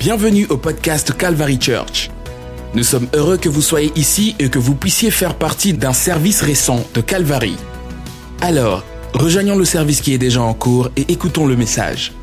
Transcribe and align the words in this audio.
Bienvenue 0.00 0.46
au 0.46 0.56
podcast 0.56 1.14
Calvary 1.14 1.60
Church. 1.60 2.08
Nous 2.74 2.84
sommes 2.84 3.06
heureux 3.12 3.36
que 3.36 3.50
vous 3.50 3.60
soyez 3.60 3.92
ici 3.96 4.34
et 4.38 4.48
que 4.48 4.58
vous 4.58 4.74
puissiez 4.74 5.10
faire 5.10 5.36
partie 5.36 5.74
d'un 5.74 5.92
service 5.92 6.40
récent 6.40 6.86
de 6.94 7.02
Calvary. 7.02 7.54
Alors, 8.40 8.82
rejoignons 9.12 9.58
le 9.58 9.66
service 9.66 10.00
qui 10.00 10.14
est 10.14 10.18
déjà 10.18 10.40
en 10.40 10.54
cours 10.54 10.88
et 10.96 11.02
écoutons 11.12 11.46
le 11.46 11.54
message. 11.54 12.14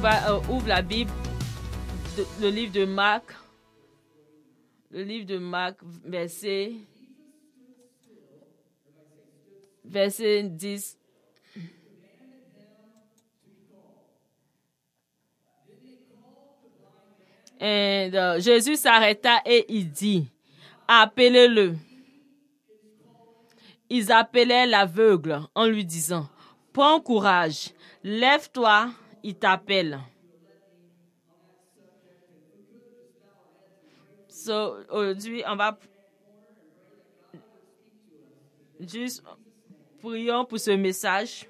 Va, 0.00 0.30
euh, 0.30 0.38
ouvre 0.48 0.68
la 0.68 0.82
Bible, 0.82 1.10
le 2.40 2.50
livre 2.50 2.72
de 2.72 2.84
Marc, 2.84 3.34
le 4.92 5.02
livre 5.02 5.26
de 5.26 5.38
Marc, 5.38 5.78
verset, 6.04 6.70
verset 9.84 10.44
10. 10.44 10.98
Jésus 17.62 18.76
s'arrêta 18.76 19.40
et 19.46 19.64
il 19.68 19.90
dit, 19.90 20.26
appelez-le. 20.88 21.76
Ils 23.88 24.10
appelaient 24.10 24.66
l'aveugle 24.66 25.40
en 25.54 25.66
lui 25.66 25.84
disant, 25.84 26.28
prends 26.72 27.00
courage, 27.00 27.70
lève-toi, 28.02 28.90
il 29.22 29.36
t'appelle. 29.36 30.00
Aujourd'hui, 34.88 35.44
on 35.46 35.54
va 35.54 35.78
juste 38.80 39.22
prions 40.00 40.44
pour 40.44 40.58
ce 40.58 40.72
message. 40.72 41.46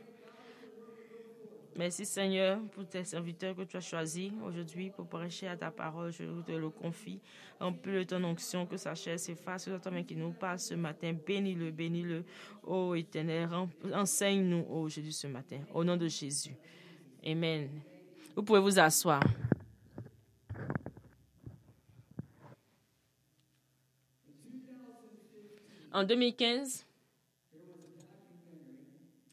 Merci 1.75 2.05
Seigneur 2.05 2.61
pour 2.73 2.87
tes 2.87 3.03
serviteurs 3.03 3.57
que 3.57 3.63
tu 3.63 3.79
as 3.79 3.81
choisis 3.81 4.31
aujourd'hui 4.45 4.91
pour 4.91 5.07
prêcher 5.07 5.49
à 5.49 5.57
ta 5.57 5.71
parole. 5.71 6.13
Je 6.13 6.25
te 6.43 6.53
le 6.53 6.69
confie. 6.69 7.19
Remplis 7.59 7.93
de 7.93 8.03
ton 8.03 8.23
onction, 8.25 8.67
que 8.67 8.77
sa 8.77 8.95
chair 8.95 9.19
s'efface. 9.19 9.65
C'est 9.65 9.81
toi 9.81 10.03
qui 10.03 10.15
nous 10.15 10.33
parle 10.33 10.59
ce 10.59 10.75
matin. 10.75 11.15
Bénis-le, 11.27 11.71
bénis-le. 11.71 12.25
Ô 12.63 12.95
éternel, 12.95 13.49
enseigne-nous, 13.93 14.89
Jésus, 14.91 15.13
ce 15.13 15.27
matin. 15.27 15.61
Au 15.73 15.83
nom 15.83 15.97
de 15.97 16.09
Jésus. 16.09 16.55
Amen. 17.25 17.71
Vous 18.37 18.43
pouvez 18.43 18.61
vous 18.61 18.79
asseoir. 18.79 19.23
En 25.91 26.05
2015, 26.05 26.87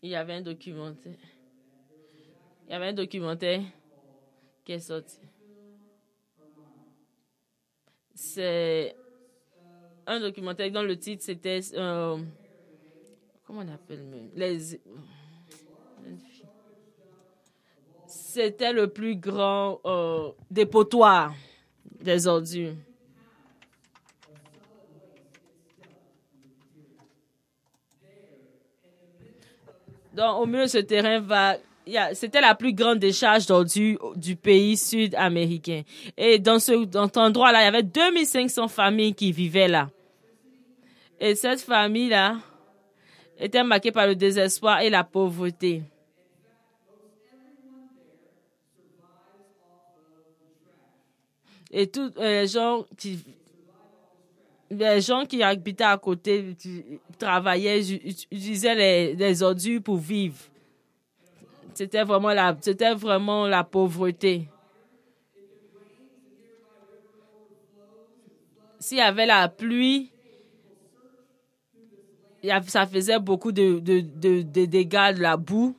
il 0.01 0.09
y 0.09 0.15
avait 0.15 0.33
un 0.33 0.41
documentaire. 0.41 1.15
Il 2.69 2.73
y 2.73 2.75
avait 2.75 2.89
un 2.89 2.93
documentaire 2.93 3.61
qui 4.63 4.73
est 4.73 4.79
sorti. 4.79 5.17
C'est 8.13 8.95
un 10.05 10.19
documentaire 10.19 10.69
dont 10.69 10.83
le 10.83 10.95
titre 10.95 11.23
c'était. 11.23 11.61
euh, 11.73 12.19
comment 13.43 13.61
on 13.61 13.73
appelle 13.73 14.03
même? 14.03 14.29
Les. 14.35 14.79
C'était 18.05 18.71
le 18.71 18.87
plus 18.87 19.15
grand 19.15 19.81
euh, 19.85 20.31
dépotoir 20.51 21.33
des 21.99 22.27
ordures. 22.27 22.75
Donc, 30.13 30.39
au 30.39 30.45
milieu 30.45 30.65
de 30.65 30.67
ce 30.67 30.77
terrain 30.77 31.19
va. 31.19 31.57
C'était 32.13 32.41
la 32.41 32.55
plus 32.55 32.73
grande 32.73 32.99
décharge 32.99 33.45
d'ordures 33.45 34.13
du 34.15 34.35
pays 34.35 34.77
sud-américain. 34.77 35.83
Et 36.17 36.39
dans, 36.39 36.59
ce, 36.59 36.85
dans 36.85 37.05
cet 37.05 37.17
endroit-là, 37.17 37.61
il 37.61 37.65
y 37.65 37.67
avait 37.67 37.83
2500 37.83 38.67
familles 38.67 39.13
qui 39.13 39.31
vivaient 39.31 39.67
là. 39.67 39.89
Et 41.19 41.35
cette 41.35 41.61
famille-là 41.61 42.37
était 43.39 43.63
marquée 43.63 43.91
par 43.91 44.07
le 44.07 44.15
désespoir 44.15 44.81
et 44.81 44.89
la 44.89 45.03
pauvreté. 45.03 45.83
Et 51.71 51.87
tous 51.87 52.11
euh, 52.17 52.41
les 52.41 52.47
gens 52.47 52.85
qui 52.97 53.19
les 54.71 55.01
gens 55.01 55.25
qui 55.25 55.41
habitaient 55.41 55.83
à 55.83 55.97
côté 55.97 56.55
travaillaient, 57.17 57.81
utilisaient 57.91 58.75
les, 58.75 59.15
les 59.15 59.43
ordures 59.43 59.81
pour 59.81 59.97
vivre. 59.97 60.37
C'était 61.79 62.03
vraiment 62.03 63.47
la, 63.47 63.63
pauvreté. 63.63 64.49
S'il 68.81 68.97
y 68.97 69.01
avait 69.01 69.25
la 69.25 69.47
pluie, 69.47 70.11
ça 72.67 72.85
faisait 72.85 73.17
beaucoup 73.19 73.53
de, 73.53 73.79
dégâts, 73.79 75.15
de 75.15 75.21
la 75.21 75.37
boue. 75.37 75.73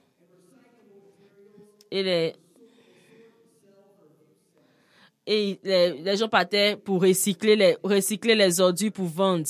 Et 1.91 2.33
les, 5.27 6.17
gens 6.17 6.29
partaient 6.31 6.77
pour 6.77 7.03
recycler 7.03 7.77
les 7.77 8.61
ordures 8.63 8.93
pour 8.93 9.05
vendre. 9.05 9.45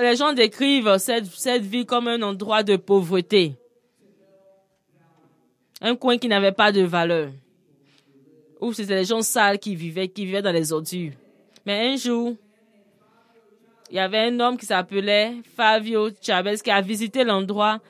Les 0.00 0.16
gens 0.16 0.32
décrivent 0.32 0.96
cette, 0.98 1.62
ville 1.62 1.86
comme 1.86 2.08
un 2.08 2.22
endroit 2.22 2.62
de 2.62 2.76
pauvreté. 2.76 3.54
Un 5.80 5.96
coin 5.96 6.18
qui 6.18 6.28
n'avait 6.28 6.52
pas 6.52 6.72
de 6.72 6.82
valeur. 6.82 7.30
Où 8.60 8.72
c'était 8.72 8.96
les 8.96 9.04
gens 9.04 9.22
sales 9.22 9.58
qui 9.58 9.74
vivaient, 9.74 10.08
qui 10.08 10.24
vivaient 10.24 10.42
dans 10.42 10.52
les 10.52 10.72
ordures. 10.72 11.12
Mais 11.66 11.88
un 11.88 11.96
jour, 11.96 12.34
il 13.90 13.96
y 13.96 14.00
avait 14.00 14.18
un 14.18 14.40
homme 14.40 14.56
qui 14.56 14.66
s'appelait 14.66 15.34
Fabio 15.56 16.10
Chavez 16.20 16.56
qui 16.56 16.70
a 16.70 16.80
visité 16.80 17.24
l'endroit 17.24 17.80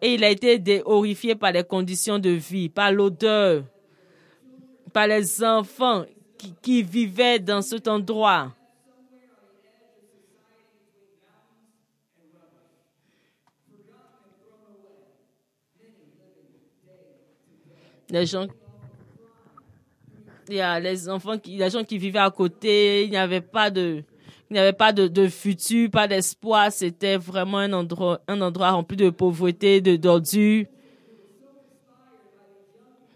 et 0.00 0.14
il 0.14 0.24
a 0.24 0.30
été 0.30 0.82
horrifié 0.84 1.34
par 1.34 1.52
les 1.52 1.64
conditions 1.64 2.18
de 2.18 2.30
vie, 2.30 2.68
par 2.68 2.92
l'odeur, 2.92 3.64
par 4.92 5.06
les 5.06 5.42
enfants 5.42 6.04
qui 6.62 6.82
vivaient 6.82 7.38
dans 7.38 7.62
cet 7.62 7.88
endroit. 7.88 8.52
Les 18.10 18.26
gens 18.26 18.46
il 20.48 20.56
y 20.56 20.60
a 20.60 20.78
les 20.78 21.08
enfants 21.08 21.38
qui, 21.38 21.56
les 21.56 21.70
gens 21.70 21.84
qui 21.84 21.98
vivaient 21.98 22.18
à 22.18 22.30
côté, 22.30 23.04
il 23.04 23.10
n'y 23.10 23.16
avait 23.16 23.40
pas 23.40 23.70
de, 23.70 24.02
il 24.50 24.54
n'y 24.54 24.58
avait 24.58 24.72
pas 24.72 24.92
de, 24.92 25.28
futur, 25.28 25.90
pas 25.90 26.06
d'espoir. 26.06 26.70
C'était 26.70 27.16
vraiment 27.16 27.58
un 27.58 27.72
endroit, 27.72 28.20
un 28.28 28.40
endroit 28.40 28.70
rempli 28.72 28.96
de 28.96 29.10
pauvreté, 29.10 29.80
de 29.80 29.96
d'ordures. 29.96 30.66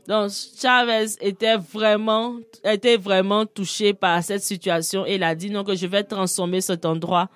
Donc, 0.07 0.31
Chavez 0.59 1.17
était 1.21 1.59
vraiment, 1.59 2.37
était 2.65 2.97
vraiment 2.97 3.45
touché 3.45 3.93
par 3.93 4.23
cette 4.23 4.43
situation 4.43 5.05
et 5.05 5.17
il 5.17 5.23
a 5.23 5.35
dit 5.35 5.51
non 5.51 5.65
je 5.69 5.87
vais 5.87 6.03
transformer 6.03 6.63
cet 6.63 6.87
endroit. 6.87 7.29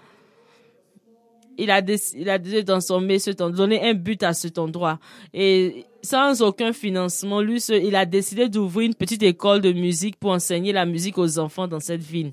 Il 1.59 1.71
a, 1.71 1.83
déc- 1.83 2.15
il 2.17 2.31
a 2.31 2.39
décidé 2.39 2.63
de 2.63 2.67
transformer 2.73 3.19
cet 3.19 3.43
endroit, 3.43 3.67
donner 3.67 3.87
un 3.87 3.93
but 3.93 4.23
à 4.23 4.33
cet 4.33 4.59
endroit. 4.59 4.99
Et 5.35 5.85
sans 6.03 6.43
aucun 6.43 6.73
financement, 6.73 7.41
lui, 7.41 7.63
il 7.69 7.95
a 7.95 8.05
décidé 8.05 8.49
d'ouvrir 8.49 8.87
une 8.87 8.95
petite 8.95 9.23
école 9.23 9.61
de 9.61 9.73
musique 9.73 10.17
pour 10.17 10.33
enseigner 10.33 10.73
la 10.73 10.85
musique 10.85 11.17
aux 11.17 11.39
enfants 11.39 11.69
dans 11.69 11.81
cette 11.81 12.03
ville. 12.03 12.33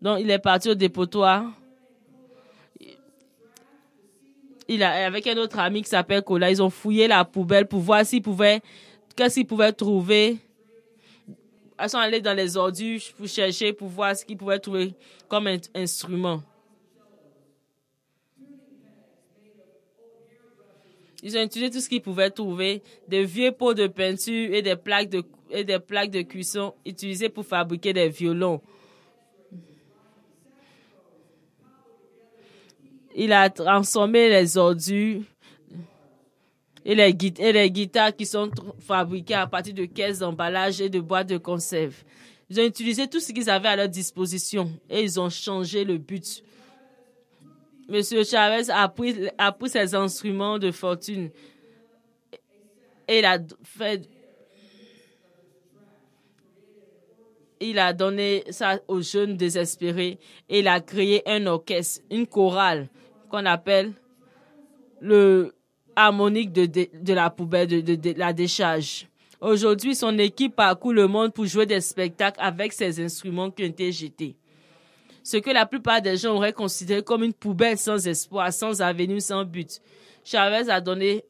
Donc, 0.00 0.18
il 0.20 0.28
est 0.30 0.40
parti 0.40 0.68
au 0.68 0.74
dépotoir. 0.74 1.44
Il 4.66 4.82
a, 4.82 5.06
avec 5.06 5.26
un 5.28 5.36
autre 5.36 5.58
ami 5.60 5.82
qui 5.82 5.90
s'appelle 5.90 6.22
Kola, 6.22 6.50
ils 6.50 6.62
ont 6.62 6.70
fouillé 6.70 7.06
la 7.06 7.24
poubelle 7.24 7.66
pour 7.66 7.80
voir 7.80 8.04
s'ils 8.04 8.22
pouvaient, 8.22 8.60
qu'est-ce 9.14 9.36
qu'ils 9.36 9.46
pouvaient 9.46 9.72
trouver. 9.72 10.38
Ils 11.80 11.88
sont 11.88 11.98
allés 11.98 12.20
dans 12.20 12.36
les 12.36 12.56
ordures 12.56 13.00
pour 13.16 13.28
chercher, 13.28 13.72
pour 13.72 13.88
voir 13.88 14.16
ce 14.16 14.24
qu'ils 14.24 14.36
pouvaient 14.36 14.58
trouver 14.58 14.92
comme 15.28 15.48
instrument. 15.74 16.42
Ils 21.22 21.36
ont 21.38 21.42
utilisé 21.42 21.70
tout 21.70 21.80
ce 21.80 21.88
qu'ils 21.88 22.02
pouvaient 22.02 22.30
trouver, 22.30 22.82
des 23.06 23.24
vieux 23.24 23.52
pots 23.52 23.74
de 23.74 23.86
peinture 23.86 24.52
et 24.52 24.60
des 24.60 24.74
plaques 24.74 25.08
de, 25.08 25.22
et 25.50 25.62
des 25.62 25.78
plaques 25.78 26.10
de 26.10 26.22
cuisson 26.22 26.74
utilisées 26.84 27.28
pour 27.28 27.46
fabriquer 27.46 27.92
des 27.92 28.08
violons. 28.08 28.60
Il 33.14 33.32
a 33.32 33.48
transformé 33.50 34.28
les 34.30 34.56
ordures 34.56 35.22
et 36.84 36.94
les, 36.94 37.16
et 37.38 37.52
les 37.52 37.70
guitares 37.70 38.16
qui 38.16 38.26
sont 38.26 38.50
fabriquées 38.80 39.34
à 39.34 39.46
partir 39.46 39.74
de 39.74 39.84
caisses 39.84 40.18
d'emballage 40.18 40.80
et 40.80 40.88
de 40.88 40.98
boîtes 40.98 41.28
de 41.28 41.38
conserve. 41.38 41.94
Ils 42.50 42.58
ont 42.60 42.64
utilisé 42.64 43.06
tout 43.06 43.20
ce 43.20 43.32
qu'ils 43.32 43.48
avaient 43.48 43.68
à 43.68 43.76
leur 43.76 43.88
disposition 43.88 44.72
et 44.90 45.02
ils 45.02 45.20
ont 45.20 45.30
changé 45.30 45.84
le 45.84 45.98
but. 45.98 46.42
Monsieur 47.88 48.24
Chavez 48.24 48.70
a 48.70 48.88
pris, 48.88 49.16
ses 49.68 49.94
instruments 49.94 50.58
de 50.58 50.70
fortune 50.70 51.30
et 53.08 53.18
il 53.18 53.24
a 53.24 53.38
fait. 53.64 54.08
Il 57.60 57.78
a 57.78 57.92
donné 57.92 58.44
ça 58.50 58.80
aux 58.88 59.02
jeunes 59.02 59.36
désespérés 59.36 60.18
et 60.48 60.60
il 60.60 60.68
a 60.68 60.80
créé 60.80 61.22
un 61.26 61.46
orchestre, 61.46 62.02
une 62.10 62.26
chorale 62.26 62.88
qu'on 63.30 63.46
appelle 63.46 63.92
le 65.00 65.54
harmonique 65.94 66.52
de, 66.52 67.12
la 67.12 67.30
poubelle, 67.30 67.84
de, 67.84 68.18
la 68.18 68.32
décharge. 68.32 69.06
Aujourd'hui, 69.40 69.94
son 69.94 70.18
équipe 70.18 70.56
parcourt 70.56 70.92
le 70.92 71.06
monde 71.06 71.32
pour 71.32 71.46
jouer 71.46 71.66
des 71.66 71.80
spectacles 71.80 72.40
avec 72.40 72.72
ces 72.72 73.00
instruments 73.00 73.50
qui 73.50 73.62
ont 73.62 73.66
été 73.66 73.92
jetés. 73.92 74.36
Ce 75.22 75.36
que 75.36 75.50
la 75.50 75.66
plupart 75.66 76.02
des 76.02 76.16
gens 76.16 76.34
auraient 76.34 76.52
considéré 76.52 77.02
comme 77.02 77.22
une 77.22 77.32
poubelle 77.32 77.78
sans 77.78 78.06
espoir, 78.06 78.52
sans 78.52 78.82
avenir, 78.82 79.20
sans 79.22 79.44
but. 79.44 79.80
Chavez 80.24 80.68
a 80.70 80.80
donné 80.80 81.24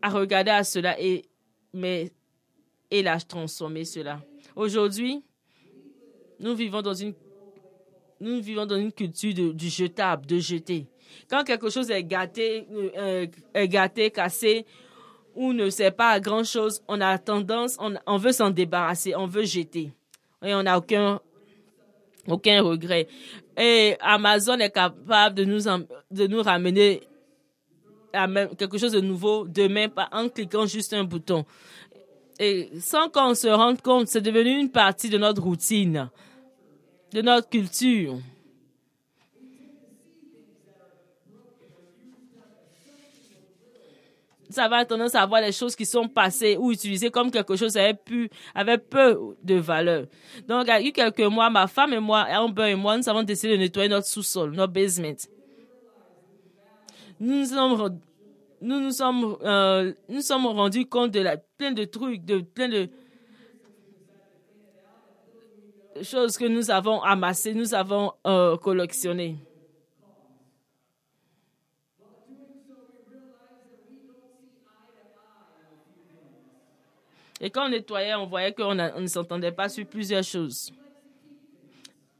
à 0.00 0.10
regarder 0.10 0.50
à 0.50 0.64
cela 0.64 0.98
et 1.00 1.24
mais 1.72 2.12
il 2.90 3.08
a 3.08 3.18
transformé 3.20 3.84
cela. 3.84 4.20
Aujourd'hui, 4.54 5.22
nous 6.38 6.54
vivons 6.54 6.82
dans 6.82 6.94
une 6.94 7.14
nous 8.20 8.40
vivons 8.40 8.66
dans 8.66 8.76
une 8.76 8.92
culture 8.92 9.34
de, 9.34 9.52
du 9.52 9.68
jetable, 9.68 10.26
de 10.26 10.38
jeter. 10.38 10.86
Quand 11.28 11.42
quelque 11.42 11.68
chose 11.70 11.90
est 11.90 12.04
gâté, 12.04 12.66
euh, 12.96 13.26
est 13.52 13.68
gâté, 13.68 14.10
cassé 14.10 14.64
ou 15.34 15.52
ne 15.52 15.70
sert 15.70 15.94
pas 15.94 16.10
à 16.10 16.20
grand 16.20 16.44
chose, 16.44 16.82
on 16.86 17.00
a 17.00 17.18
tendance, 17.18 17.76
on, 17.80 17.94
on 18.06 18.18
veut 18.18 18.32
s'en 18.32 18.50
débarrasser, 18.50 19.16
on 19.16 19.26
veut 19.26 19.44
jeter. 19.44 19.92
Et 20.44 20.54
on 20.54 20.62
n'a 20.62 20.78
aucun, 20.78 21.20
aucun 22.28 22.62
regret. 22.62 23.08
Et 23.56 23.96
Amazon 24.00 24.58
est 24.58 24.70
capable 24.70 25.34
de 25.34 25.44
nous, 25.44 25.60
de 26.10 26.26
nous 26.26 26.42
ramener 26.42 27.02
à 28.12 28.26
quelque 28.58 28.78
chose 28.78 28.92
de 28.92 29.00
nouveau 29.00 29.46
demain 29.46 29.88
en 30.12 30.28
cliquant 30.28 30.66
juste 30.66 30.92
un 30.92 31.04
bouton. 31.04 31.44
Et 32.38 32.70
sans 32.80 33.08
qu'on 33.08 33.34
se 33.34 33.48
rende 33.48 33.80
compte, 33.80 34.08
c'est 34.08 34.20
devenu 34.20 34.58
une 34.58 34.70
partie 34.70 35.08
de 35.08 35.18
notre 35.18 35.42
routine, 35.42 36.10
de 37.12 37.22
notre 37.22 37.48
culture. 37.48 38.16
Ça 44.52 44.68
va 44.68 44.84
tendance 44.84 45.14
à 45.14 45.24
voir 45.26 45.40
les 45.40 45.52
choses 45.52 45.74
qui 45.74 45.86
sont 45.86 46.08
passées 46.08 46.56
ou 46.58 46.72
utilisées 46.72 47.10
comme 47.10 47.30
quelque 47.30 47.56
chose 47.56 47.76
avait 47.76 47.94
pu, 47.94 48.28
avait 48.54 48.78
peu 48.78 49.18
de 49.42 49.54
valeur. 49.56 50.06
Donc, 50.46 50.64
il 50.66 50.68
y 50.68 50.70
a 50.70 50.82
eu 50.82 50.92
quelques 50.92 51.20
mois, 51.20 51.50
ma 51.50 51.66
femme 51.66 51.92
et 51.92 52.00
moi, 52.00 52.26
Amber 52.30 52.70
et 52.70 52.74
moi, 52.74 52.96
nous 52.96 53.08
avons 53.08 53.22
décidé 53.22 53.52
de 53.54 53.58
nettoyer 53.58 53.88
notre 53.88 54.06
sous-sol, 54.06 54.52
notre 54.52 54.72
basement. 54.72 55.16
Nous 57.20 57.38
nous 57.38 57.44
sommes, 57.46 57.98
nous 58.60 58.80
nous 58.80 58.90
sommes, 58.90 59.36
euh, 59.42 59.92
nous 60.08 60.22
sommes 60.22 60.46
rendus 60.46 60.86
compte 60.86 61.12
de 61.12 61.24
plein 61.56 61.72
de 61.72 61.84
trucs, 61.84 62.24
de 62.24 62.40
plein 62.40 62.68
de 62.68 62.88
choses 66.02 66.36
que 66.36 66.46
nous 66.46 66.70
avons 66.70 67.00
amassées, 67.02 67.54
nous 67.54 67.74
avons 67.74 68.12
euh, 68.26 68.56
collectionnées. 68.56 69.36
Et 77.44 77.50
quand 77.50 77.66
on 77.66 77.70
nettoyait, 77.70 78.14
on 78.14 78.26
voyait 78.26 78.54
qu'on 78.54 78.78
on 78.78 79.00
ne 79.00 79.06
s'entendait 79.08 79.50
pas 79.50 79.68
sur 79.68 79.84
plusieurs 79.84 80.22
choses. 80.22 80.70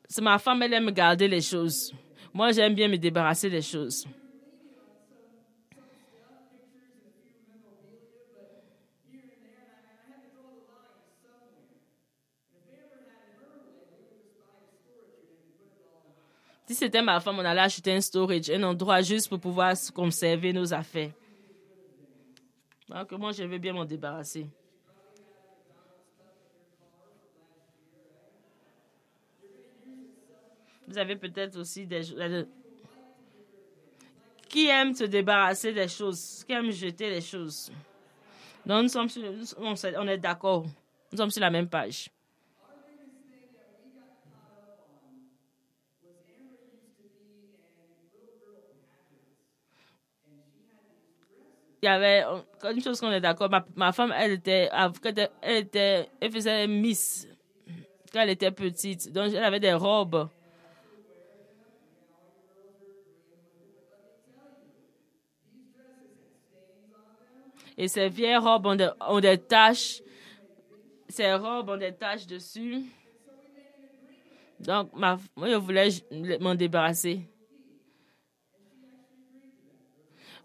C'est 0.09 0.21
ma 0.21 0.37
femme, 0.39 0.61
elle 0.63 0.73
aime 0.73 0.91
garder 0.91 1.29
les 1.29 1.41
choses. 1.41 1.93
Moi, 2.35 2.51
j'aime 2.51 2.75
bien 2.75 2.89
me 2.89 2.99
débarrasser 2.99 3.49
des 3.49 3.63
choses. 3.63 4.05
Si 16.67 16.75
c'était 16.75 17.03
ma 17.03 17.21
femme, 17.21 17.39
on 17.39 17.45
allait 17.45 17.61
acheter 17.61 17.93
un 17.93 18.01
storage, 18.01 18.51
un 18.51 18.63
endroit 18.65 19.03
juste 19.03 19.29
pour 19.29 19.39
pouvoir 19.39 19.75
conserver 19.95 20.53
nos 20.53 20.75
affaires. 20.75 21.13
Donc, 22.89 23.13
moi, 23.13 23.31
je 23.31 23.45
veux 23.45 23.59
bien 23.59 23.73
m'en 23.73 23.85
débarrasser. 23.85 24.49
Vous 30.93 30.99
avez 30.99 31.17
peut-être 31.17 31.57
aussi 31.57 31.87
des 31.87 32.03
qui 34.47 34.67
aiment 34.69 34.95
se 34.95 35.05
débarrasser 35.05 35.73
des 35.73 35.89
choses, 35.89 36.45
qui 36.47 36.53
aiment 36.53 36.71
jeter 36.71 37.09
les 37.09 37.23
choses. 37.23 37.73
Donc, 38.67 38.83
nous 38.83 38.89
sommes 38.89 39.09
on 39.57 40.07
est 40.07 40.19
d'accord. 40.19 40.67
Nous 41.11 41.17
sommes 41.17 41.31
sur 41.31 41.41
la 41.41 41.49
même 41.49 41.67
page. 41.69 42.11
il 51.83 51.87
y 51.87 51.89
avait 51.89 52.23
une 52.71 52.83
chose 52.83 53.01
qu'on 53.01 53.11
est 53.11 53.21
d'accord. 53.21 53.51
Ma, 53.51 53.65
ma, 53.75 53.93
femme, 53.93 54.15
elle 54.17 54.33
était, 54.33 54.69
elle 55.41 55.57
était, 55.57 56.09
elle 56.21 56.31
faisait 56.31 56.67
Miss 56.69 57.27
quand 58.13 58.21
elle 58.21 58.31
était 58.31 58.53
petite. 58.53 59.11
Donc, 59.11 59.33
elle 59.33 59.43
avait 59.43 59.59
des 59.59 59.73
robes. 59.73 60.29
Et 67.77 67.89
ces 67.89 68.09
vieilles 68.09 68.37
robes 68.37 68.67
ont 68.67 69.21
des, 69.21 69.39
taches. 69.39 70.03
Ces 71.09 71.33
robes 71.35 71.71
ont 71.71 71.77
des 71.77 71.93
taches 71.93 72.27
dessus. 72.27 72.85
Donc, 74.61 74.91
ma, 74.95 75.19
moi, 75.37 75.49
je 75.49 75.57
voulais 75.57 75.89
m'en 76.41 76.55
débarrasser. 76.55 77.21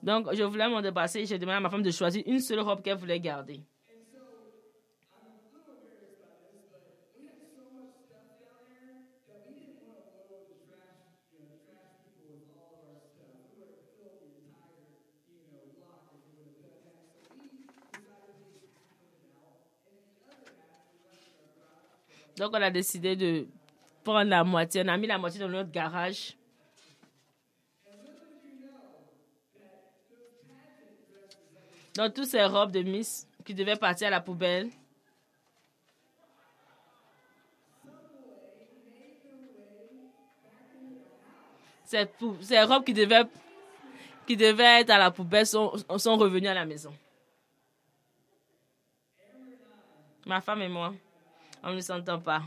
Donc, 0.01 0.33
je 0.33 0.43
voulais 0.43 0.69
m'en 0.69 0.81
débarrasser. 0.81 1.25
J'ai 1.25 1.37
demandé 1.37 1.57
à 1.57 1.59
ma 1.59 1.69
femme 1.69 1.83
de 1.83 1.91
choisir 1.91 2.23
une 2.25 2.39
seule 2.39 2.59
robe 2.59 2.81
qu'elle 2.81 2.97
voulait 2.97 3.19
garder. 3.19 3.61
Donc, 22.37 22.51
on 22.53 22.61
a 22.61 22.69
décidé 22.69 23.15
de 23.15 23.47
prendre 24.03 24.29
la 24.29 24.43
moitié. 24.43 24.83
On 24.85 24.87
a 24.89 24.97
mis 24.97 25.07
la 25.07 25.17
moitié 25.17 25.39
dans 25.39 25.49
notre 25.49 25.71
garage. 25.71 26.37
Donc, 31.95 32.13
toutes 32.13 32.25
ces 32.25 32.45
robes 32.45 32.71
de 32.71 32.83
Miss 32.83 33.27
qui 33.43 33.55
devaient 33.55 33.75
partir 33.75 34.07
à 34.07 34.11
la 34.11 34.21
poubelle. 34.21 34.69
Ces, 41.85 42.05
ces 42.41 42.61
robes 42.61 42.83
qui 42.83 42.93
devaient, 42.93 44.81
être 44.81 44.89
à 44.91 44.97
la 44.99 45.09
poubelle 45.09 45.47
sont, 45.47 45.73
sont 45.97 46.17
revenues 46.17 46.49
à 46.49 46.53
la 46.53 46.65
maison. 46.65 46.93
Ma 50.25 50.41
femme 50.41 50.61
et 50.61 50.67
moi, 50.67 50.93
on 51.63 51.73
ne 51.73 51.81
s'entend 51.81 52.19
pas. 52.19 52.41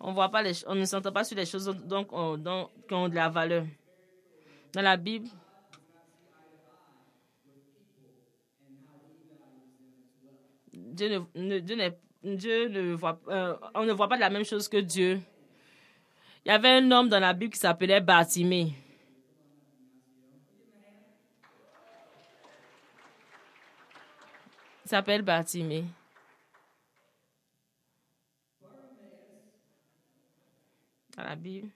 On 0.00 0.12
voit 0.12 0.30
pas 0.30 0.42
on 0.66 0.74
ne 0.74 0.84
s'entend 0.84 1.12
pas 1.12 1.24
sur 1.24 1.36
les 1.36 1.46
choses 1.46 1.66
donc, 1.84 2.08
on, 2.12 2.36
qui 2.88 2.94
ont 2.94 3.08
de 3.08 3.14
la 3.14 3.28
valeur. 3.28 3.64
Dans 4.72 4.82
la 4.82 4.96
Bible, 4.96 5.28
Dieu 10.72 11.24
ne, 11.34 11.90
Dieu 12.36 12.94
voit, 12.94 13.20
euh, 13.28 13.56
on 13.74 13.84
ne 13.84 13.92
voit 13.92 14.08
pas 14.08 14.16
la 14.16 14.30
même 14.30 14.44
chose 14.44 14.68
que 14.68 14.78
Dieu. 14.78 15.20
Il 16.44 16.48
y 16.48 16.50
avait 16.52 16.68
un 16.70 16.90
homme 16.90 17.08
dans 17.08 17.20
la 17.20 17.32
Bible 17.32 17.52
qui 17.52 17.60
s'appelait 17.60 18.00
Bartimée. 18.00 18.72
Il 24.84 24.88
s'appelle 24.88 25.22
Bartimée. 25.22 25.84
dans 31.16 31.24
la 31.24 31.36
Bible. 31.36 31.70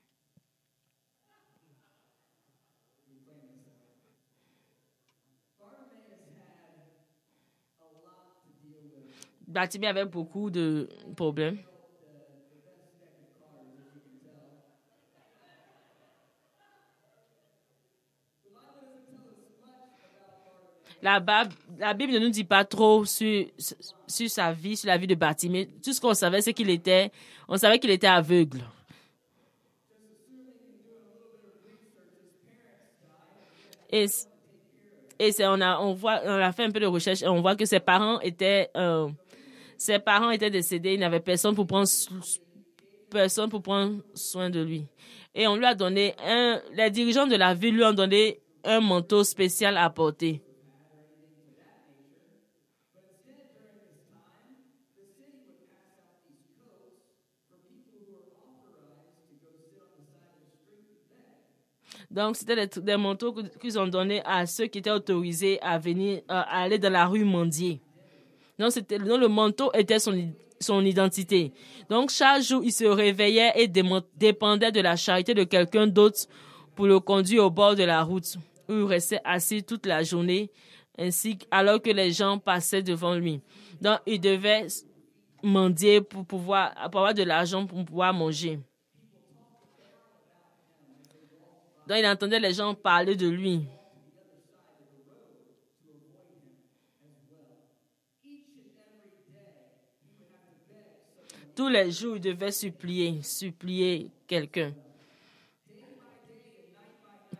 Bartimée 9.47 9.87
avait 9.87 10.05
beaucoup 10.05 10.51
de 10.51 10.89
problèmes. 11.17 11.59
La, 21.03 21.23
la 21.79 21.95
Bible 21.95 22.13
ne 22.15 22.19
nous 22.19 22.31
dit 22.31 22.43
pas 22.45 22.65
trop 22.65 23.05
sur, 23.05 23.47
sur, 24.09 24.31
sa 24.31 24.53
vie, 24.53 24.77
sur 24.77 24.89
la 24.89 24.97
vie 24.97 25.07
de 25.07 25.15
Bartimée. 25.15 25.69
Tout 25.83 25.93
ce 25.93 26.01
qu'on 26.01 26.15
savait, 26.15 26.41
c'est 26.41 26.55
qu'il 26.55 26.71
était, 26.71 27.13
on 27.49 27.57
savait 27.57 27.79
qu'il 27.79 27.91
était 27.91 28.07
aveugle. 28.07 28.61
Et, 33.91 34.07
et 35.19 35.33
on 35.41 35.61
a, 35.61 35.79
on 35.81 35.95
voit, 35.95 36.21
on 36.25 36.31
a 36.31 36.53
fait 36.53 36.65
un 36.65 36.71
peu 36.71 36.81
de 36.81 36.87
recherche 36.87 37.23
et 37.23 37.29
on 37.29 37.41
voit 37.41 37.57
que 37.57 37.65
ses 37.65 37.81
parents 37.81 38.21
étaient, 38.21 38.71
euh, 38.77 39.09
ses 39.79 39.99
parents 39.99 40.31
étaient 40.31 40.51
décédés. 40.51 40.95
Il 40.95 41.01
n'avait 41.01 41.21
personne 41.21 41.55
pour 41.55 41.67
prendre, 41.67 41.89
personne 43.11 43.49
pour 43.49 43.63
prendre 43.63 44.03
soin 44.15 44.51
de 44.51 44.61
lui. 44.61 44.87
Et 45.35 45.47
on 45.47 45.57
lui 45.57 45.67
a 45.67 45.75
donné 45.75 46.15
un, 46.25 46.61
les 46.73 46.91
dirigeants 46.91 47.27
de 47.27 47.37
la 47.37 47.55
ville 47.55 47.75
lui 47.75 47.85
ont 47.85 47.93
donné 47.93 48.41
un 48.65 48.81
manteau 48.81 49.23
spécial 49.23 49.77
à 49.77 49.91
porter. 49.91 50.43
Donc, 62.17 62.35
c'était 62.35 62.67
des, 62.67 62.97
manteaux 62.97 63.35
qu'ils 63.61 63.79
ont 63.79 63.87
donnés 63.87 64.23
à 64.25 64.47
ceux 64.47 64.69
qui 64.69 64.79
étaient 64.79 64.91
autorisés 64.91 65.61
à 65.61 65.79
venir, 65.79 66.23
euh, 66.31 66.43
aller 66.49 66.79
dans 66.79 66.91
la 66.91 67.05
rue 67.05 67.27
mendier. 67.27 67.83
Donc, 68.59 68.73
le 68.91 69.27
manteau 69.27 69.71
était 69.75 69.99
son, 69.99 70.81
identité. 70.81 71.53
Donc, 71.91 72.11
chaque 72.11 72.41
jour, 72.41 72.63
il 72.65 72.73
se 72.73 72.87
réveillait 72.87 73.53
et 73.57 73.69
dépendait 73.69 74.73
de 74.73 74.81
la 74.81 74.97
charité 74.97 75.35
de 75.35 75.45
quelqu'un 75.45 75.87
d'autre 75.87 76.21
pour 76.75 76.87
le 76.87 77.01
conduire 77.01 77.45
au 77.45 77.51
bord 77.51 77.75
de 77.75 77.85
la 77.85 78.03
route, 78.03 78.39
où 78.67 78.73
il 78.73 78.85
restait 78.85 79.21
assis 79.23 79.63
toute 79.63 79.85
la 79.85 80.03
journée, 80.03 80.51
ainsi 80.99 81.39
alors 81.51 81.83
que 81.83 81.91
les 81.91 82.13
gens 82.13 82.39
passaient 82.39 82.83
devant 82.83 83.15
lui. 83.15 83.43
Donc, 83.83 83.99
il 84.07 84.23
devait 84.23 84.69
mendier 85.43 86.01
pour 86.01 86.25
pouvoir, 86.25 86.73
avoir 86.77 87.13
de 87.13 87.25
l'argent 87.25 87.67
pour 87.67 87.85
pouvoir 87.85 88.15
manger. 88.15 88.59
Donc, 91.87 91.99
il 91.99 92.07
entendait 92.07 92.41
les 92.41 92.53
gens 92.53 92.75
parler 92.75 93.15
de 93.15 93.29
lui. 93.29 93.63
Tous 101.55 101.69
les 101.69 101.91
jours, 101.91 102.17
il 102.17 102.21
devait 102.21 102.51
supplier, 102.51 103.23
supplier 103.23 104.11
quelqu'un. 104.27 104.75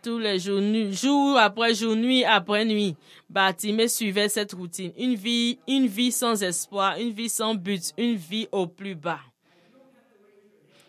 Tous 0.01 0.17
les 0.17 0.39
jours, 0.39 0.61
jour 0.91 1.37
après 1.37 1.75
jour, 1.75 1.95
nuit 1.95 2.23
après 2.23 2.65
nuit, 2.65 2.95
Bartimée 3.29 3.87
suivait 3.87 4.29
cette 4.29 4.53
routine. 4.53 4.91
Une 4.97 5.15
vie, 5.15 5.59
une 5.67 5.87
vie 5.87 6.11
sans 6.11 6.41
espoir, 6.41 6.97
une 6.97 7.11
vie 7.11 7.29
sans 7.29 7.53
but, 7.53 7.93
une 7.97 8.15
vie 8.15 8.47
au 8.51 8.65
plus 8.65 8.95
bas. 8.95 9.19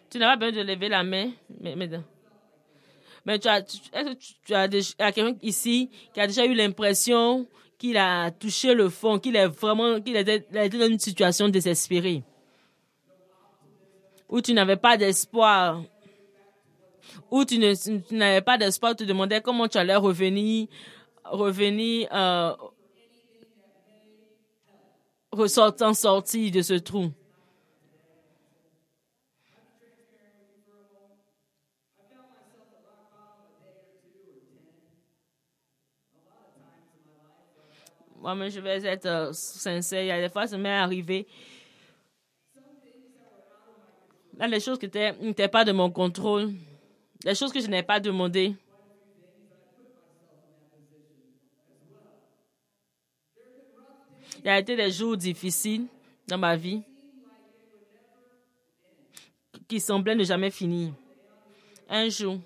Tu 0.09 0.19
n'as 0.19 0.37
pas 0.37 0.47
besoin 0.47 0.65
de 0.65 0.73
lever 0.73 0.89
la 0.89 1.03
main, 1.03 1.31
mais, 1.61 1.75
mais 3.29 3.39
tu 3.39 3.47
as, 3.47 3.59
est-ce 3.59 3.79
que 3.83 4.15
tu, 4.47 4.55
as, 4.55 4.69
déjà- 4.69 4.95
quelqu'un 5.13 5.37
ici 5.43 5.91
qui 6.15 6.21
a 6.21 6.27
déjà 6.27 6.47
eu 6.47 6.55
l'impression 6.55 7.47
qu'il 7.77 7.99
a 7.99 8.31
touché 8.31 8.73
le 8.73 8.89
fond, 8.89 9.19
qu'il 9.19 9.37
est 9.37 9.47
vraiment, 9.47 10.01
qu'il 10.01 10.17
était, 10.17 10.47
dans 10.51 10.87
une 10.87 10.99
situation 10.99 11.51
désespérée, 11.51 12.23
où 14.31 14.41
tu 14.41 14.55
n'avais 14.55 14.77
pas 14.77 14.97
d'espoir, 14.97 15.83
où 17.31 17.45
tu 17.45 17.59
n'avais 17.59 18.41
pas 18.41 18.57
d'espoir, 18.57 18.97
tu 18.97 19.05
te 19.05 19.09
demandais 19.09 19.43
comment 19.43 19.69
tu 19.69 19.77
allais 19.77 19.95
revenir, 19.95 20.67
revenir, 21.23 22.09
euh, 22.11 22.55
ressortant, 25.33 25.93
sortir 25.93 26.51
de 26.51 26.63
ce 26.63 26.75
trou? 26.79 27.13
Moi, 38.29 38.35
mais 38.35 38.51
je 38.51 38.61
vais 38.61 38.85
être 38.85 39.07
euh, 39.07 39.33
sincère. 39.33 40.03
Il 40.03 40.09
y 40.09 40.11
a 40.11 40.21
des 40.21 40.29
fois, 40.29 40.47
ça 40.47 40.59
m'est 40.59 40.69
arrivé. 40.69 41.27
Là, 44.37 44.47
les 44.47 44.61
choses 44.61 44.79
qui 44.79 44.85
étaient- 44.85 45.15
n'étaient 45.15 45.49
pas 45.49 45.65
de 45.65 45.73
mon 45.73 45.91
contrôle, 45.91 46.53
les 47.25 47.35
choses 47.35 47.51
que 47.55 47.61
je 47.63 47.69
n'ai 47.69 47.83
pas 47.83 48.01
demandées. 48.01 48.55
Il 54.41 54.45
y 54.45 54.49
a 54.51 54.59
été 54.59 54.77
des 54.77 54.91
jours 54.91 55.17
difficiles 55.17 55.87
dans 56.27 56.37
ma 56.37 56.55
vie 56.55 56.83
qui 59.67 59.81
semblaient 59.81 60.15
ne 60.15 60.25
jamais 60.25 60.51
finir. 60.51 60.93
Un 61.89 62.11
jour, 62.11 62.39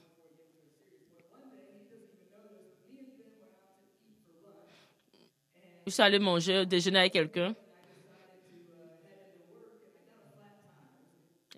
je 5.87 5.91
suis 5.91 6.03
allée 6.03 6.19
manger, 6.19 6.65
déjeuner 6.67 7.01
avec 7.01 7.13
quelqu'un. 7.13 7.55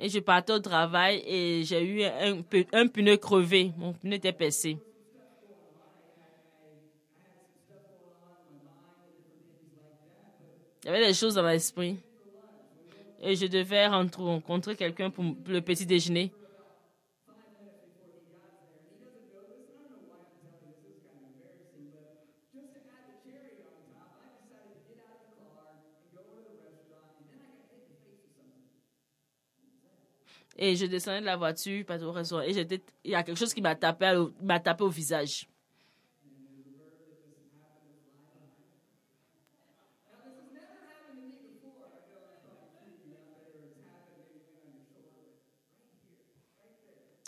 Et 0.01 0.09
je 0.09 0.19
partais 0.19 0.53
au 0.53 0.59
travail 0.59 1.23
et 1.27 1.63
j'ai 1.65 1.83
eu 1.83 2.03
un, 2.03 2.43
un 2.73 2.87
pneu 2.89 3.17
crevé. 3.17 3.73
Mon 3.77 3.93
pneu 3.93 4.15
était 4.15 4.33
percé. 4.33 4.77
Il 10.83 10.89
y 10.89 10.91
avait 10.91 11.07
des 11.07 11.15
choses 11.15 11.35
dans 11.35 11.47
l'esprit. 11.47 11.97
Et 13.23 13.37
je 13.37 13.47
devais 13.47 13.87
rencontrer 13.87 14.77
quelqu'un 14.77 15.09
pour 15.11 15.25
le 15.47 15.61
petit 15.61 15.87
déjeuner. 15.87 16.31
Et 30.57 30.77
je 30.77 30.87
descendais 30.87 31.21
de 31.21 31.27
la 31.27 31.37
voiture, 31.37 31.85
pas 31.85 31.99
de 31.99 32.05
raison. 32.07 32.41
Et 32.41 32.53
j'étais, 32.53 32.83
il 33.05 33.11
y 33.13 33.15
a 33.15 33.23
quelque 33.23 33.39
chose 33.39 33.55
qui 33.55 33.63
m'a 33.63 33.75
tapé, 33.77 34.15
m'a 34.41 34.61
tapé 34.61 34.85
au 34.85 34.89
visage. 34.89 35.49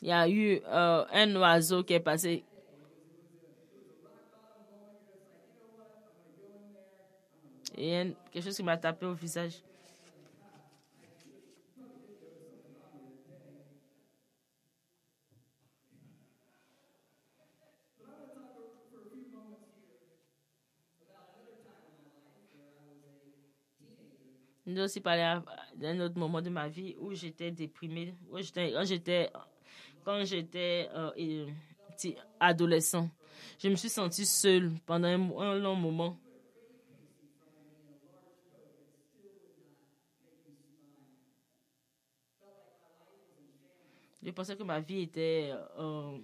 Il 0.02 0.08
y 0.08 0.12
a 0.12 0.28
eu 0.28 0.60
euh, 0.66 1.04
un 1.12 1.36
oiseau 1.36 1.84
qui 1.84 1.92
est 1.94 2.00
passé. 2.00 2.46
Et 7.76 7.96
un- 7.96 8.12
quelque 8.30 8.44
chose 8.44 8.56
qui 8.56 8.62
m'a 8.64 8.76
tapé 8.76 9.06
au 9.06 9.14
visage. 9.14 9.62
Dois 24.66 24.84
aussi 24.84 25.00
parler 25.00 25.22
à- 25.22 25.42
d'un 25.76 26.00
autre 26.00 26.18
moment 26.18 26.42
de 26.42 26.50
ma 26.50 26.68
vie 26.68 26.96
où 26.98 27.14
j'étais 27.14 27.50
déprimée, 27.52 28.14
où 28.30 28.38
j'étais, 28.38 28.72
quand 30.04 30.24
j'étais, 30.24 30.88
euh, 30.94 31.46
adolescent. 32.40 33.08
Je 33.58 33.68
me 33.68 33.76
suis 33.76 33.88
sentie 33.88 34.26
seule 34.26 34.72
pendant 34.86 35.08
un, 35.08 35.38
un 35.38 35.58
long 35.58 35.76
moment. 35.76 36.18
Je 44.22 44.30
pensais 44.30 44.56
que 44.56 44.62
ma 44.64 44.80
vie 44.80 45.02
était 45.02 45.52
euh, 45.78 46.18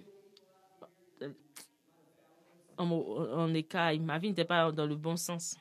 en, 2.77 2.85
en 2.91 3.53
écaille. 3.53 3.99
Ma 3.99 4.17
vie 4.19 4.29
n'était 4.29 4.45
pas 4.45 4.71
dans 4.71 4.85
le 4.85 4.95
bon 4.95 5.15
sens. 5.15 5.55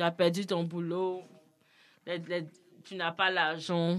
Tu 0.00 0.04
as 0.04 0.10
perdu 0.10 0.46
ton 0.46 0.64
boulot, 0.64 1.22
tu 2.84 2.94
n'as 2.94 3.12
pas 3.12 3.30
l'argent. 3.30 3.98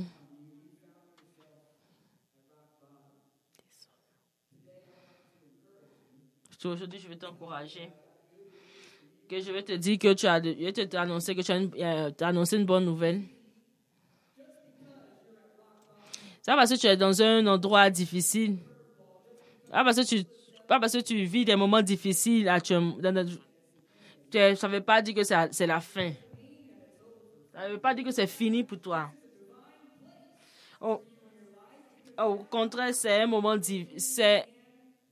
Aujourd'hui, 6.66 7.00
je 7.00 7.08
vais 7.08 7.16
t'encourager. 7.16 7.92
Que 9.30 9.40
je 9.40 9.52
vais 9.52 9.62
te 9.62 9.74
dire 9.74 10.00
que 10.00 10.14
tu 10.14 10.26
as, 10.26 10.42
je 10.42 10.50
vais 10.50 10.74
te 10.74 10.82
t'annoncer 10.82 11.36
que 11.36 11.42
tu 11.42 11.52
as, 11.52 11.58
une- 11.58 11.72
euh, 11.78 12.12
annoncé 12.22 12.58
une 12.58 12.66
bonne 12.66 12.86
nouvelle. 12.86 13.22
Pas 16.44 16.56
parce 16.56 16.72
que 16.72 16.78
tu 16.80 16.88
es 16.88 16.98
dans 16.98 17.22
un 17.22 17.46
endroit 17.46 17.92
difficile 17.92 18.58
Pas 19.70 19.84
parce 19.84 19.98
que 19.98 20.06
tu, 20.06 20.24
pas 20.68 20.80
parce 20.80 20.94
que 20.94 21.02
tu 21.02 21.24
vis 21.26 21.46
des 21.46 21.56
moments 21.56 21.84
difficiles, 21.84 22.50
actuellement, 22.50 22.98
ça 24.32 24.68
ne 24.68 24.74
veut 24.74 24.82
pas 24.82 25.02
dire 25.02 25.16
que 25.16 25.24
c'est 25.24 25.68
la 25.68 25.80
fin. 25.80 26.12
Ça 27.54 27.68
ne 27.68 27.74
veut 27.74 27.80
pas 27.80 27.94
dire 27.94 28.06
que 28.06 28.12
c'est 28.12 28.28
fini 28.28 28.64
pour 28.64 28.80
toi. 28.80 29.10
Au, 30.80 31.02
au 32.18 32.36
contraire, 32.50 32.94
c'est 32.94 33.22
un 33.22 33.28
moment 33.28 33.56
c'est 33.98 34.46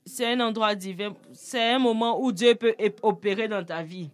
c'est 0.04 0.32
un 0.32 0.40
endroit 0.40 0.74
divin. 0.74 1.14
C'est 1.32 1.72
un 1.74 1.78
moment 1.78 2.20
où 2.20 2.32
Dieu 2.32 2.54
peut 2.54 2.74
opérer 3.02 3.46
dans 3.48 3.64
ta 3.64 3.82
vie. 3.82 4.10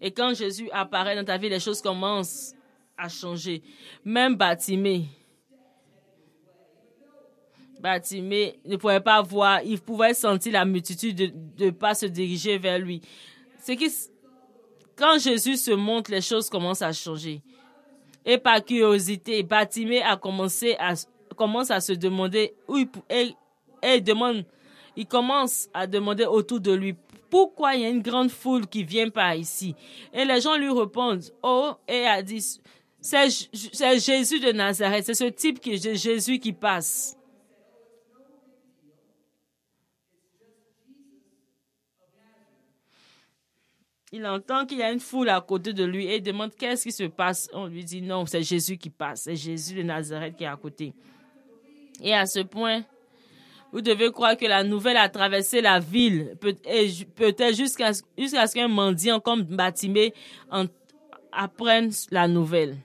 Et 0.00 0.10
quand 0.10 0.34
Jésus 0.34 0.68
apparaît 0.72 1.14
dans 1.14 1.24
ta 1.24 1.36
vie, 1.36 1.48
les 1.48 1.60
choses 1.60 1.82
commencent 1.82 2.53
à 2.96 3.08
changer. 3.08 3.62
Même 4.04 4.36
Batimé, 4.36 5.06
Batimé 7.80 8.58
ne 8.64 8.76
pouvait 8.76 9.00
pas 9.00 9.20
voir, 9.22 9.60
il 9.62 9.80
pouvait 9.80 10.14
sentir 10.14 10.52
la 10.52 10.64
multitude 10.64 11.16
de 11.56 11.64
ne 11.66 11.70
pas 11.70 11.94
se 11.94 12.06
diriger 12.06 12.56
vers 12.58 12.78
lui. 12.78 13.00
C'est 13.58 13.76
qui, 13.76 13.90
quand 14.96 15.18
Jésus 15.18 15.56
se 15.56 15.72
montre, 15.72 16.10
les 16.10 16.20
choses 16.20 16.48
commencent 16.48 16.82
à 16.82 16.92
changer. 16.92 17.42
Et 18.24 18.38
par 18.38 18.64
curiosité, 18.64 19.42
Batimé 19.42 20.02
a 20.02 20.16
commencé 20.16 20.76
à, 20.78 20.94
commence 21.36 21.70
à 21.70 21.80
se 21.80 21.92
demander 21.92 22.54
où 22.68 22.78
il, 22.78 22.88
et, 23.10 23.34
et 23.82 24.00
demande, 24.00 24.46
il 24.96 25.06
commence 25.06 25.68
à 25.74 25.86
demander 25.86 26.24
autour 26.24 26.60
de 26.60 26.72
lui 26.72 26.94
pourquoi 27.34 27.74
il 27.74 27.82
y 27.82 27.84
a 27.84 27.88
une 27.88 28.00
grande 28.00 28.30
foule 28.30 28.64
qui 28.66 28.84
vient 28.84 29.10
par 29.10 29.34
ici? 29.34 29.74
Et 30.12 30.24
les 30.24 30.40
gens 30.40 30.56
lui 30.56 30.70
répondent, 30.70 31.24
oh, 31.42 31.72
et 31.88 32.06
a 32.06 32.22
dit, 32.22 32.60
c'est 33.04 33.98
Jésus 33.98 34.40
de 34.40 34.50
Nazareth, 34.52 35.04
c'est 35.04 35.14
ce 35.14 35.24
type 35.24 35.60
est 35.66 35.94
Jésus 35.94 36.38
qui 36.38 36.54
passe. 36.54 37.18
Il 44.10 44.24
entend 44.26 44.64
qu'il 44.64 44.78
y 44.78 44.82
a 44.82 44.90
une 44.90 45.00
foule 45.00 45.28
à 45.28 45.40
côté 45.42 45.74
de 45.74 45.84
lui 45.84 46.06
et 46.06 46.20
demande 46.20 46.54
qu'est-ce 46.56 46.84
qui 46.84 46.92
se 46.92 47.04
passe? 47.04 47.50
On 47.52 47.66
lui 47.66 47.84
dit 47.84 48.00
non, 48.00 48.24
c'est 48.24 48.42
Jésus 48.42 48.78
qui 48.78 48.88
passe, 48.88 49.22
c'est 49.24 49.36
Jésus 49.36 49.74
de 49.74 49.82
Nazareth 49.82 50.36
qui 50.36 50.44
est 50.44 50.46
à 50.46 50.56
côté. 50.56 50.94
Et 52.00 52.14
à 52.14 52.24
ce 52.24 52.40
point, 52.40 52.84
vous 53.70 53.82
devez 53.82 54.10
croire 54.12 54.36
que 54.38 54.46
la 54.46 54.64
nouvelle 54.64 54.96
a 54.96 55.10
traversé 55.10 55.60
la 55.60 55.78
ville, 55.78 56.36
peut-être 56.40 57.54
jusqu'à 57.54 57.92
ce 57.92 58.54
qu'un 58.54 58.68
mendiant 58.68 59.20
comme 59.20 59.42
Batimé 59.42 60.14
en- 60.50 60.66
apprenne 61.32 61.90
la 62.10 62.28
nouvelle. 62.28 62.78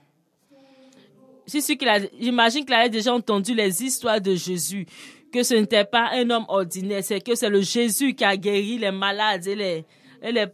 A, 1.88 1.98
j'imagine 2.20 2.64
qu'il 2.64 2.74
avait 2.74 2.88
déjà 2.88 3.12
entendu 3.12 3.54
les 3.54 3.82
histoires 3.82 4.20
de 4.20 4.34
Jésus, 4.34 4.86
que 5.32 5.42
ce 5.42 5.54
n'était 5.54 5.84
pas 5.84 6.10
un 6.12 6.28
homme 6.30 6.44
ordinaire, 6.48 7.02
c'est 7.02 7.20
que 7.20 7.34
c'est 7.34 7.48
le 7.48 7.60
Jésus 7.60 8.14
qui 8.14 8.24
a 8.24 8.36
guéri 8.36 8.78
les 8.78 8.90
malades 8.90 9.46
et 9.46 9.54
les, 9.54 9.84
et 10.22 10.32
les 10.32 10.46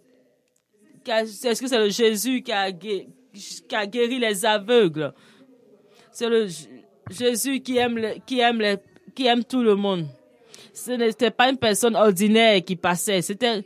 a- 1.11 1.23
est-ce 1.23 1.61
que 1.61 1.69
c'est 1.69 1.78
le 1.78 1.90
Jésus 1.90 2.43
qui 2.43 2.52
a, 2.52 2.71
gué- 2.71 3.07
qui 3.33 3.75
a 3.75 3.87
guéri 3.87 4.19
les 4.19 4.45
aveugles? 4.45 5.12
C'est 6.12 6.29
le 6.29 6.46
Jésus 7.11 7.61
qui 7.61 7.77
aime, 7.77 7.96
le- 7.99 8.14
qui, 8.27 8.40
aime 8.40 8.62
qui 9.14 9.27
aime 9.27 9.44
tout 9.44 9.62
le 9.62 9.75
monde. 9.77 10.07
Ce 10.72 10.90
n'était 10.92 11.31
pas 11.31 11.49
une 11.51 11.57
personne 11.57 11.96
ordinaire 11.96 12.62
qui 12.64 12.77
passait. 12.77 13.22
C'était, 13.22 13.62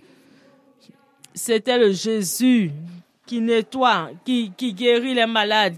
c'était 1.34 1.78
le 1.78 1.92
Jésus 1.92 2.70
qui 3.26 3.40
nettoie, 3.40 4.10
qui, 4.24 4.52
qui 4.56 4.74
guérit 4.74 5.14
les 5.14 5.26
malades, 5.26 5.76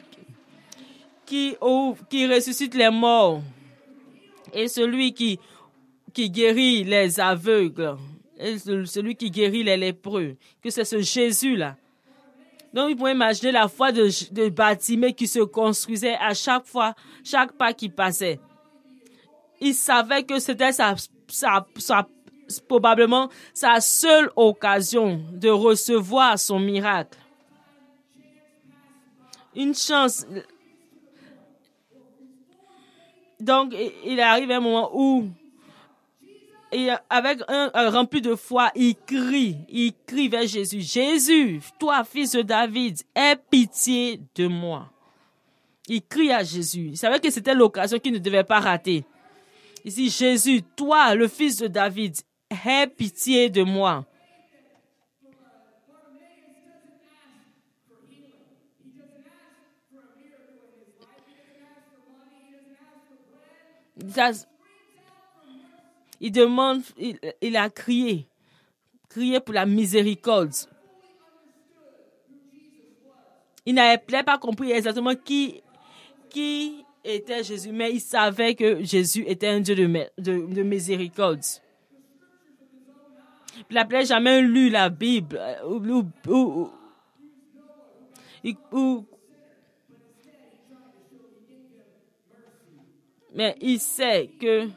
qui 1.26 1.56
ouvre, 1.60 1.98
qui 2.08 2.26
ressuscite 2.26 2.74
les 2.74 2.90
morts. 2.90 3.42
Et 4.52 4.68
celui 4.68 5.14
qui, 5.14 5.38
qui 6.12 6.30
guérit 6.30 6.84
les 6.84 7.18
aveugles, 7.20 7.96
et 8.38 8.58
ce- 8.58 8.84
celui 8.84 9.14
qui 9.16 9.30
guérit 9.30 9.62
les 9.62 9.76
lépreux, 9.76 10.36
que 10.62 10.70
c'est 10.70 10.84
ce 10.84 11.00
Jésus-là. 11.00 11.76
Donc, 12.74 12.90
vous 12.90 12.96
pouvez 12.96 13.12
imaginer 13.12 13.52
la 13.52 13.68
foi 13.68 13.92
de, 13.92 14.08
de 14.32 15.10
qui 15.10 15.26
se 15.26 15.40
construisait 15.40 16.16
à 16.20 16.32
chaque 16.34 16.66
fois, 16.66 16.94
chaque 17.22 17.52
pas 17.52 17.72
qui 17.74 17.88
passait. 17.88 18.40
Il 19.60 19.74
savait 19.74 20.22
que 20.24 20.38
c'était 20.38 20.72
sa, 20.72 20.94
sa, 21.28 21.66
sa- 21.76 22.08
probablement 22.68 23.28
sa 23.54 23.80
seule 23.80 24.30
occasion 24.36 25.22
de 25.32 25.48
recevoir 25.48 26.38
son 26.38 26.58
miracle. 26.58 27.18
Une 29.54 29.74
chance. 29.74 30.26
Donc, 33.42 33.74
il- 34.04 34.20
arrive 34.20 34.50
un 34.50 34.60
moment 34.60 34.90
où 34.94 35.28
avec 37.10 37.40
un, 37.48 37.70
un 37.74 37.90
rempli 37.90 38.22
de 38.22 38.34
foi, 38.34 38.70
il 38.74 38.94
crie, 38.96 39.56
il 39.68 39.92
crie 40.06 40.28
vers 40.28 40.46
Jésus. 40.46 40.80
Jésus, 40.80 41.60
toi, 41.78 42.02
fils 42.04 42.32
de 42.32 42.40
David, 42.42 42.98
aie 43.14 43.36
pitié 43.50 44.20
de 44.34 44.46
moi. 44.46 44.88
Il 45.88 46.02
crie 46.02 46.32
à 46.32 46.42
Jésus. 46.42 46.88
Il 46.92 46.96
savait 46.96 47.20
que 47.20 47.28
c'était 47.30 47.54
l'occasion 47.54 47.98
qu'il 47.98 48.12
ne 48.14 48.18
devait 48.18 48.44
pas 48.44 48.60
rater. 48.60 49.04
Il 49.84 49.92
dit, 49.92 50.08
Jésus, 50.08 50.62
toi, 50.76 51.14
le 51.14 51.28
fils 51.28 51.58
de 51.58 51.66
David, 51.66 52.16
aie 52.50 52.86
pitié 52.86 53.50
de 53.50 53.64
moi. 53.64 54.06
Il 66.20 66.32
demande, 66.32 66.82
il, 66.98 67.56
a 67.56 67.68
crié, 67.70 68.28
crié 69.08 69.40
pour 69.40 69.54
la 69.54 69.66
miséricorde. 69.66 70.54
Il 73.66 73.74
n'avait 73.74 74.22
pas 74.24 74.38
compris 74.38 74.72
exactement 74.72 75.14
qui, 75.14 75.62
qui 76.30 76.84
était 77.04 77.42
Jésus, 77.44 77.70
mais 77.72 77.92
il 77.92 78.00
savait 78.00 78.54
que 78.54 78.82
Jésus 78.82 79.24
était 79.26 79.48
un 79.48 79.60
Dieu 79.60 79.74
de, 79.74 79.86
mi- 79.86 80.06
de, 80.18 80.52
de 80.52 80.62
miséricorde. 80.62 81.42
Il 83.70 83.74
n'avait 83.74 84.04
jamais 84.04 84.40
lu 84.42 84.70
la 84.70 84.88
Bible 84.88 85.36
euh, 85.38 85.78
ou- 88.72 89.06
mais 93.34 93.56
il 93.60 93.78
sait 93.78 94.30
que 94.40 94.68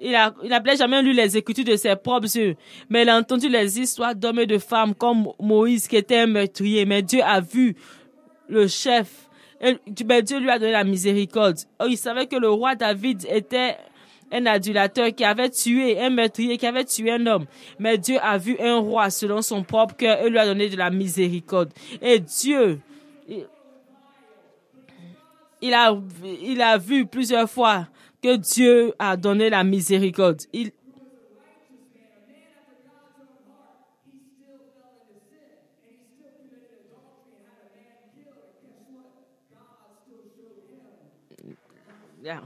il 0.00 0.14
a, 0.14 0.34
il 0.42 0.48
n'a 0.48 0.74
jamais 0.76 1.02
lu 1.02 1.12
les 1.12 1.36
écritures 1.36 1.64
de 1.64 1.76
ses 1.76 1.94
propres 1.94 2.34
yeux, 2.34 2.56
mais 2.88 3.02
il 3.02 3.08
a 3.08 3.18
entendu 3.18 3.48
les 3.48 3.78
histoires 3.78 4.14
d'hommes 4.14 4.38
et 4.38 4.46
de 4.46 4.58
femmes 4.58 4.94
comme 4.94 5.28
Moïse 5.38 5.86
qui 5.86 5.96
était 5.96 6.20
un 6.20 6.26
meurtrier, 6.26 6.86
mais 6.86 7.02
Dieu 7.02 7.20
a 7.22 7.40
vu 7.40 7.76
le 8.48 8.66
chef, 8.66 9.28
et, 9.60 9.76
mais 10.06 10.22
Dieu 10.22 10.38
lui 10.38 10.50
a 10.50 10.58
donné 10.58 10.72
la 10.72 10.84
miséricorde. 10.84 11.58
Il 11.86 11.98
savait 11.98 12.26
que 12.26 12.36
le 12.36 12.48
roi 12.48 12.74
David 12.74 13.26
était 13.30 13.76
un 14.32 14.46
adulateur 14.46 15.14
qui 15.14 15.24
avait 15.24 15.50
tué, 15.50 16.00
un 16.00 16.10
meurtrier 16.10 16.56
qui 16.56 16.66
avait 16.66 16.84
tué 16.84 17.12
un 17.12 17.26
homme, 17.26 17.46
mais 17.78 17.98
Dieu 17.98 18.16
a 18.22 18.38
vu 18.38 18.56
un 18.58 18.78
roi 18.78 19.10
selon 19.10 19.42
son 19.42 19.62
propre 19.62 19.96
cœur 19.96 20.24
et 20.24 20.30
lui 20.30 20.38
a 20.38 20.46
donné 20.46 20.68
de 20.68 20.76
la 20.76 20.90
miséricorde. 20.90 21.70
Et 22.00 22.20
Dieu, 22.20 22.80
il 25.60 25.74
a, 25.74 25.96
il 26.42 26.60
a 26.60 26.78
vu 26.78 27.06
plusieurs 27.06 27.48
fois 27.48 27.86
que 28.22 28.36
Dieu 28.36 28.94
a 28.98 29.16
donné 29.16 29.50
la 29.50 29.64
miséricorde. 29.64 30.42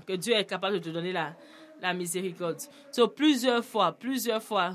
Que 0.06 0.12
Dieu 0.14 0.34
est 0.34 0.44
capable 0.44 0.78
de 0.78 0.84
te 0.84 0.90
donner 0.90 1.12
la, 1.12 1.34
la 1.82 1.92
miséricorde. 1.92 2.58
So, 2.92 3.08
plusieurs 3.08 3.64
fois, 3.64 3.92
plusieurs 3.92 4.42
fois, 4.42 4.74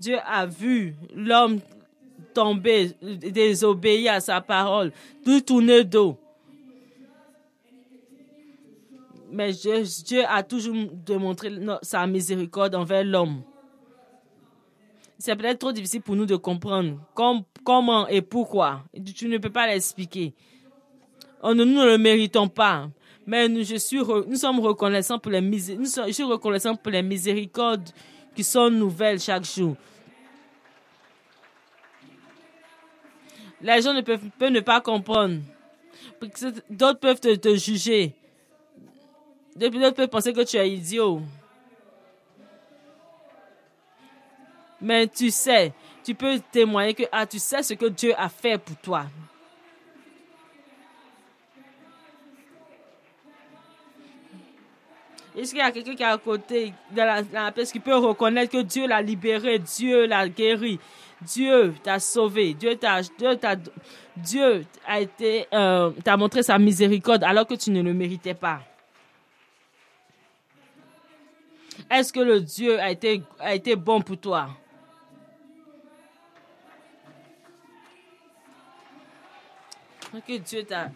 Dieu 0.00 0.16
a 0.24 0.46
vu 0.46 0.94
l'homme 1.14 1.60
tomber, 2.34 2.92
désobéir 3.02 4.14
à 4.14 4.20
sa 4.20 4.40
parole, 4.40 4.92
tout 5.24 5.40
tourner 5.40 5.84
dos. 5.84 6.18
Mais 9.32 9.52
Dieu, 9.52 9.82
a 10.28 10.42
toujours 10.42 10.76
démontré 10.92 11.50
sa 11.80 12.06
miséricorde 12.06 12.74
envers 12.74 13.02
l'homme. 13.02 13.42
C'est 15.18 15.34
peut-être 15.36 15.58
trop 15.60 15.72
difficile 15.72 16.02
pour 16.02 16.16
nous 16.16 16.26
de 16.26 16.36
comprendre 16.36 16.98
com- 17.14 17.42
comment 17.64 18.06
et 18.08 18.20
pourquoi? 18.20 18.82
Tu 19.16 19.28
ne 19.28 19.38
peux 19.38 19.50
pas 19.50 19.66
l'expliquer. 19.66 20.34
Oh, 21.42 21.54
nous, 21.54 21.64
ne 21.64 21.86
le 21.86 21.96
méritons 21.96 22.48
pas. 22.48 22.90
Mais 23.26 23.48
nous, 23.48 23.62
je 23.64 23.76
suis 23.76 23.98
nous 23.98 24.36
sommes 24.36 24.60
reconnaissants 24.60 25.18
pour 25.18 25.30
les 25.32 25.40
nous 25.40 25.86
sommes- 25.86 26.08
je 26.08 26.12
suis 26.12 26.24
reconnaissant 26.24 26.74
pour 26.74 26.92
les 26.92 27.02
miséricordes 27.02 27.88
qui 28.34 28.44
sont 28.44 28.68
nouvelles 28.68 29.20
chaque 29.20 29.44
jour. 29.44 29.76
Les 33.62 33.80
gens 33.80 33.94
ne 33.94 34.00
peuvent, 34.00 34.20
ne 34.50 34.60
pas 34.60 34.80
comprendre. 34.80 35.40
D'autres 36.68 36.98
peuvent 36.98 37.20
te 37.20 37.54
juger. 37.56 38.14
D'autres 39.56 39.90
peuvent 39.90 40.08
penser 40.08 40.32
que 40.32 40.42
tu 40.42 40.56
es 40.56 40.70
idiot. 40.70 41.20
Mais 44.80 45.06
tu 45.06 45.30
sais, 45.30 45.72
tu 46.02 46.14
peux 46.14 46.40
témoigner 46.50 46.94
que 46.94 47.04
ah, 47.12 47.26
tu 47.26 47.38
sais 47.38 47.62
ce 47.62 47.74
que 47.74 47.86
Dieu 47.86 48.14
a 48.18 48.28
fait 48.28 48.58
pour 48.58 48.76
toi. 48.78 49.06
Est-ce 55.36 55.50
qu'il 55.50 55.58
y 55.58 55.62
a 55.62 55.70
quelqu'un 55.70 55.94
qui 55.94 56.02
est 56.02 56.06
à 56.06 56.18
côté 56.18 56.74
de 56.90 56.96
la, 56.96 57.22
la 57.32 57.52
pièce 57.52 57.72
qui 57.72 57.80
peut 57.80 57.96
reconnaître 57.96 58.52
que 58.52 58.62
Dieu 58.62 58.86
l'a 58.86 59.00
libéré, 59.00 59.58
Dieu 59.58 60.06
l'a 60.06 60.28
guéri, 60.28 60.78
Dieu 61.22 61.74
t'a 61.82 61.98
sauvé, 61.98 62.52
Dieu 62.52 62.76
t'a, 62.76 63.00
Dieu 63.00 63.36
t'a, 63.36 63.56
Dieu 64.14 64.66
a 64.86 65.00
été, 65.00 65.46
euh, 65.54 65.90
t'a 66.04 66.18
montré 66.18 66.42
sa 66.42 66.58
miséricorde 66.58 67.24
alors 67.24 67.46
que 67.46 67.54
tu 67.54 67.70
ne 67.70 67.80
le 67.80 67.94
méritais 67.94 68.34
pas? 68.34 68.60
Est-ce 71.90 72.12
que 72.12 72.20
le 72.20 72.40
Dieu 72.40 72.78
a 72.80 72.90
été, 72.90 73.22
a 73.38 73.54
été 73.54 73.76
bon 73.76 74.00
pour 74.00 74.18
toi? 74.18 74.50
Que 80.26 80.36
Dieu 80.38 80.64
t'a, 80.64 80.90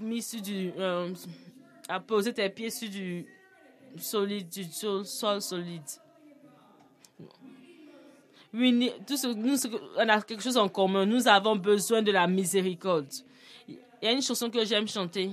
mis 0.00 0.22
sur 0.22 0.40
du, 0.40 0.72
euh, 0.78 1.12
à 1.88 2.00
poser 2.00 2.32
tes 2.32 2.48
pieds 2.48 2.70
sur 2.70 2.88
du 2.88 3.26
solide, 3.98 4.48
du 4.48 4.64
sol, 4.64 5.04
solide. 5.42 5.82
Oui, 8.54 8.72
nous, 8.72 9.56
on 9.96 10.08
a 10.08 10.22
quelque 10.22 10.42
chose 10.42 10.56
en 10.56 10.68
commun. 10.68 11.04
Nous 11.04 11.28
avons 11.28 11.56
besoin 11.56 12.00
de 12.00 12.10
la 12.10 12.26
miséricorde. 12.26 13.12
Il 13.68 13.76
y 14.02 14.06
a 14.06 14.12
une 14.12 14.22
chanson 14.22 14.48
que 14.48 14.64
j'aime 14.64 14.88
chanter. 14.88 15.32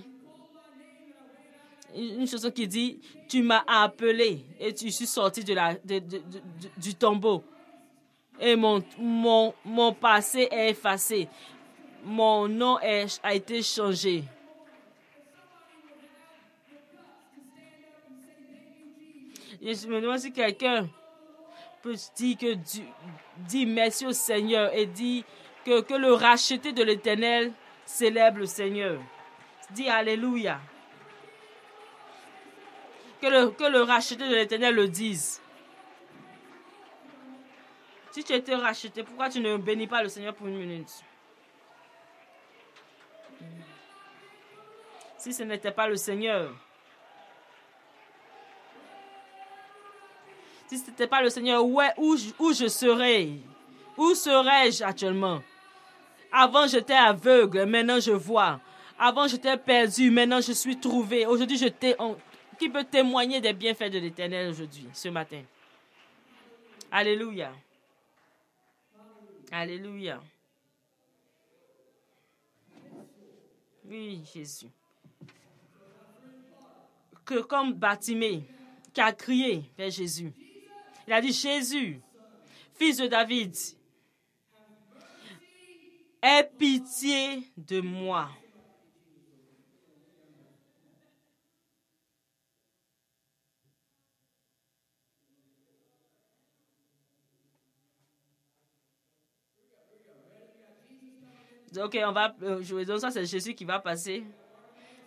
Une 1.96 2.28
chanson 2.28 2.52
qui 2.52 2.68
dit 2.68 3.00
Tu 3.30 3.42
m'as 3.42 3.64
appelé 3.68 4.44
et 4.60 4.74
tu 4.74 4.92
suis 4.92 5.08
sorti 5.08 5.44
de 5.44 5.54
la, 5.54 5.76
du 6.78 6.96
tombeau. 6.96 7.44
Et 8.40 8.56
mon, 8.56 8.84
mon, 8.98 9.54
mon 9.64 9.94
passé 9.94 10.50
est 10.52 10.72
effacé 10.72 11.30
mon 12.06 12.48
nom 12.48 12.80
est, 12.80 13.20
a 13.24 13.34
été 13.34 13.62
changé. 13.62 14.24
Je 19.62 19.88
me 19.88 20.00
demande 20.00 20.20
si 20.20 20.32
quelqu'un 20.32 20.88
peut 21.82 21.96
dire 22.16 22.38
que 22.38 22.54
dit 23.48 23.66
merci 23.66 24.06
au 24.06 24.12
Seigneur 24.12 24.72
et 24.74 24.86
dit 24.86 25.26
que, 25.66 25.82
que 25.82 25.96
le 25.96 26.14
racheté 26.14 26.72
de 26.72 26.84
l'éternel 26.84 27.52
célèbre 27.84 28.40
le 28.40 28.46
Seigneur. 28.46 29.02
Dis 29.72 29.90
Alléluia. 29.90 30.60
Que 33.26 33.32
le, 33.32 33.50
que 33.50 33.86
racheté 33.88 34.18
de 34.18 34.36
l'éternel 34.36 34.76
le 34.76 34.88
dise. 34.88 35.42
Si 38.12 38.24
tu 38.24 38.34
étais 38.34 38.54
racheté, 38.54 39.02
pourquoi 39.02 39.30
tu 39.30 39.40
ne 39.40 39.58
bénis 39.58 39.88
pas 39.88 40.04
le 40.04 40.10
Seigneur 40.10 40.36
pour 40.36 40.46
une 40.46 40.60
minute? 40.60 40.92
si 45.18 45.34
ce 45.34 45.42
n'était 45.42 45.72
pas 45.72 45.88
le 45.88 45.96
Seigneur. 45.96 46.54
Si 50.68 50.78
ce 50.78 50.92
n'était 50.92 51.08
pas 51.08 51.24
le 51.24 51.32
Seigneur, 51.32 51.66
où, 51.66 51.82
où, 51.98 52.16
où 52.38 52.54
je 52.54 52.68
serais? 52.68 53.30
Où 53.98 54.14
serais-je 54.14 54.84
actuellement? 54.84 55.42
Avant, 56.32 56.68
j'étais 56.68 56.94
aveugle, 56.94 57.66
maintenant 57.66 58.00
je 58.00 58.12
vois. 58.12 58.60
Avant, 59.00 59.28
j'étais 59.28 59.58
perdu, 59.58 60.12
maintenant 60.12 60.42
je 60.42 60.52
suis 60.52 60.80
trouvé. 60.80 61.26
Aujourd'hui, 61.26 61.58
je 61.58 61.70
t'ai... 61.70 61.96
Qui 62.58 62.70
peut 62.70 62.86
témoigner 62.86 63.42
des 63.42 63.54
bienfaits 63.54 63.92
de 63.92 64.00
l'Éternel 64.00 64.50
aujourd'hui, 64.50 64.88
ce 64.94 65.10
matin 65.10 65.42
Alléluia. 66.92 67.52
Alléluia. 69.52 70.22
Oui, 73.86 74.24
Jésus 74.34 74.70
que 77.26 77.42
comme 77.42 77.74
Batimé, 77.74 78.44
qui 78.94 79.02
a 79.02 79.12
crié 79.12 79.64
vers 79.78 79.90
Jésus. 79.90 80.32
Il 81.08 81.14
a 81.14 81.20
dit, 81.20 81.34
Jésus, 81.34 82.00
fils 82.76 82.98
de 82.98 83.08
David, 83.08 83.54
aie 86.22 86.50
pitié 86.58 87.52
de 87.58 87.82
moi. 87.82 88.30
Ok, 101.78 101.98
on 102.06 102.12
va 102.12 102.36
euh, 102.42 102.62
jouer. 102.62 102.86
Donc 102.86 103.00
ça, 103.00 103.12
c'est 103.12 103.26
Jésus 103.26 103.54
qui 103.54 103.66
va 103.66 103.80
passer. 103.80 104.24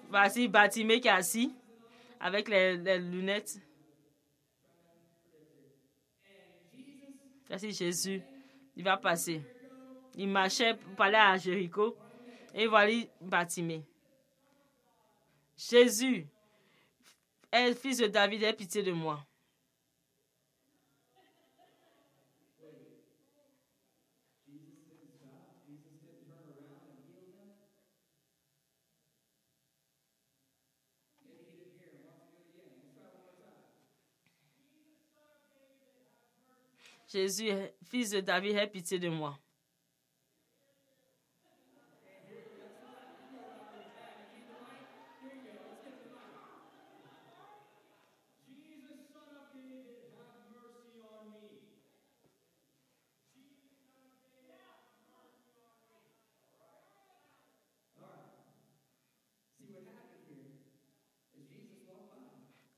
Voici 0.08 0.48
Batimé 0.48 1.00
qui 1.00 1.08
est 1.08 1.12
assis 1.12 1.54
avec 2.20 2.48
les, 2.48 2.98
lunettes. 2.98 3.60
Merci 7.48 7.72
Jésus. 7.72 8.22
Il 8.76 8.84
va 8.84 8.96
passer. 8.96 9.42
Il 10.14 10.28
marchait 10.28 10.74
pour 10.74 10.94
parler 10.94 11.16
à 11.16 11.36
Jéricho. 11.36 11.96
Et 12.54 12.66
voilà 12.66 12.92
Batimé. 13.20 13.84
Jésus, 15.56 16.26
fils 17.80 17.98
de 17.98 18.06
David, 18.06 18.42
aie 18.42 18.52
pitié 18.52 18.82
de 18.82 18.92
moi. 18.92 19.24
Jésus, 37.08 37.50
fils 37.84 38.10
de 38.10 38.20
David, 38.20 38.56
aie 38.56 38.66
pitié 38.66 38.98
de 38.98 39.08
moi. 39.08 39.38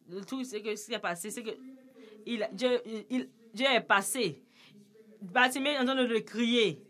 Le 0.08 0.24
que 0.62 0.74
ce 0.76 0.86
qui 0.86 0.92
est 0.94 0.98
passé, 0.98 1.30
c'est 1.30 1.42
que 1.42 1.50
il, 2.26 2.48
Dieu, 2.52 2.82
il, 3.10 3.28
Dieu 3.54 3.66
est 3.66 3.80
passé. 3.80 4.42
Bartimée 5.20 5.70
est 5.70 5.78
en 5.78 5.84
de 5.84 6.18
crier. 6.18 6.82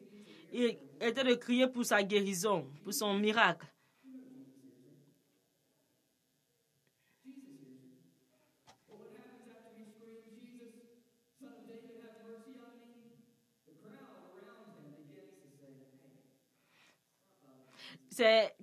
Il 0.52 0.76
était 1.00 1.24
de 1.24 1.34
crier 1.34 1.66
pour 1.66 1.84
sa 1.84 2.02
guérison, 2.02 2.66
pour 2.84 2.92
son 2.92 3.14
miracle. 3.14 3.66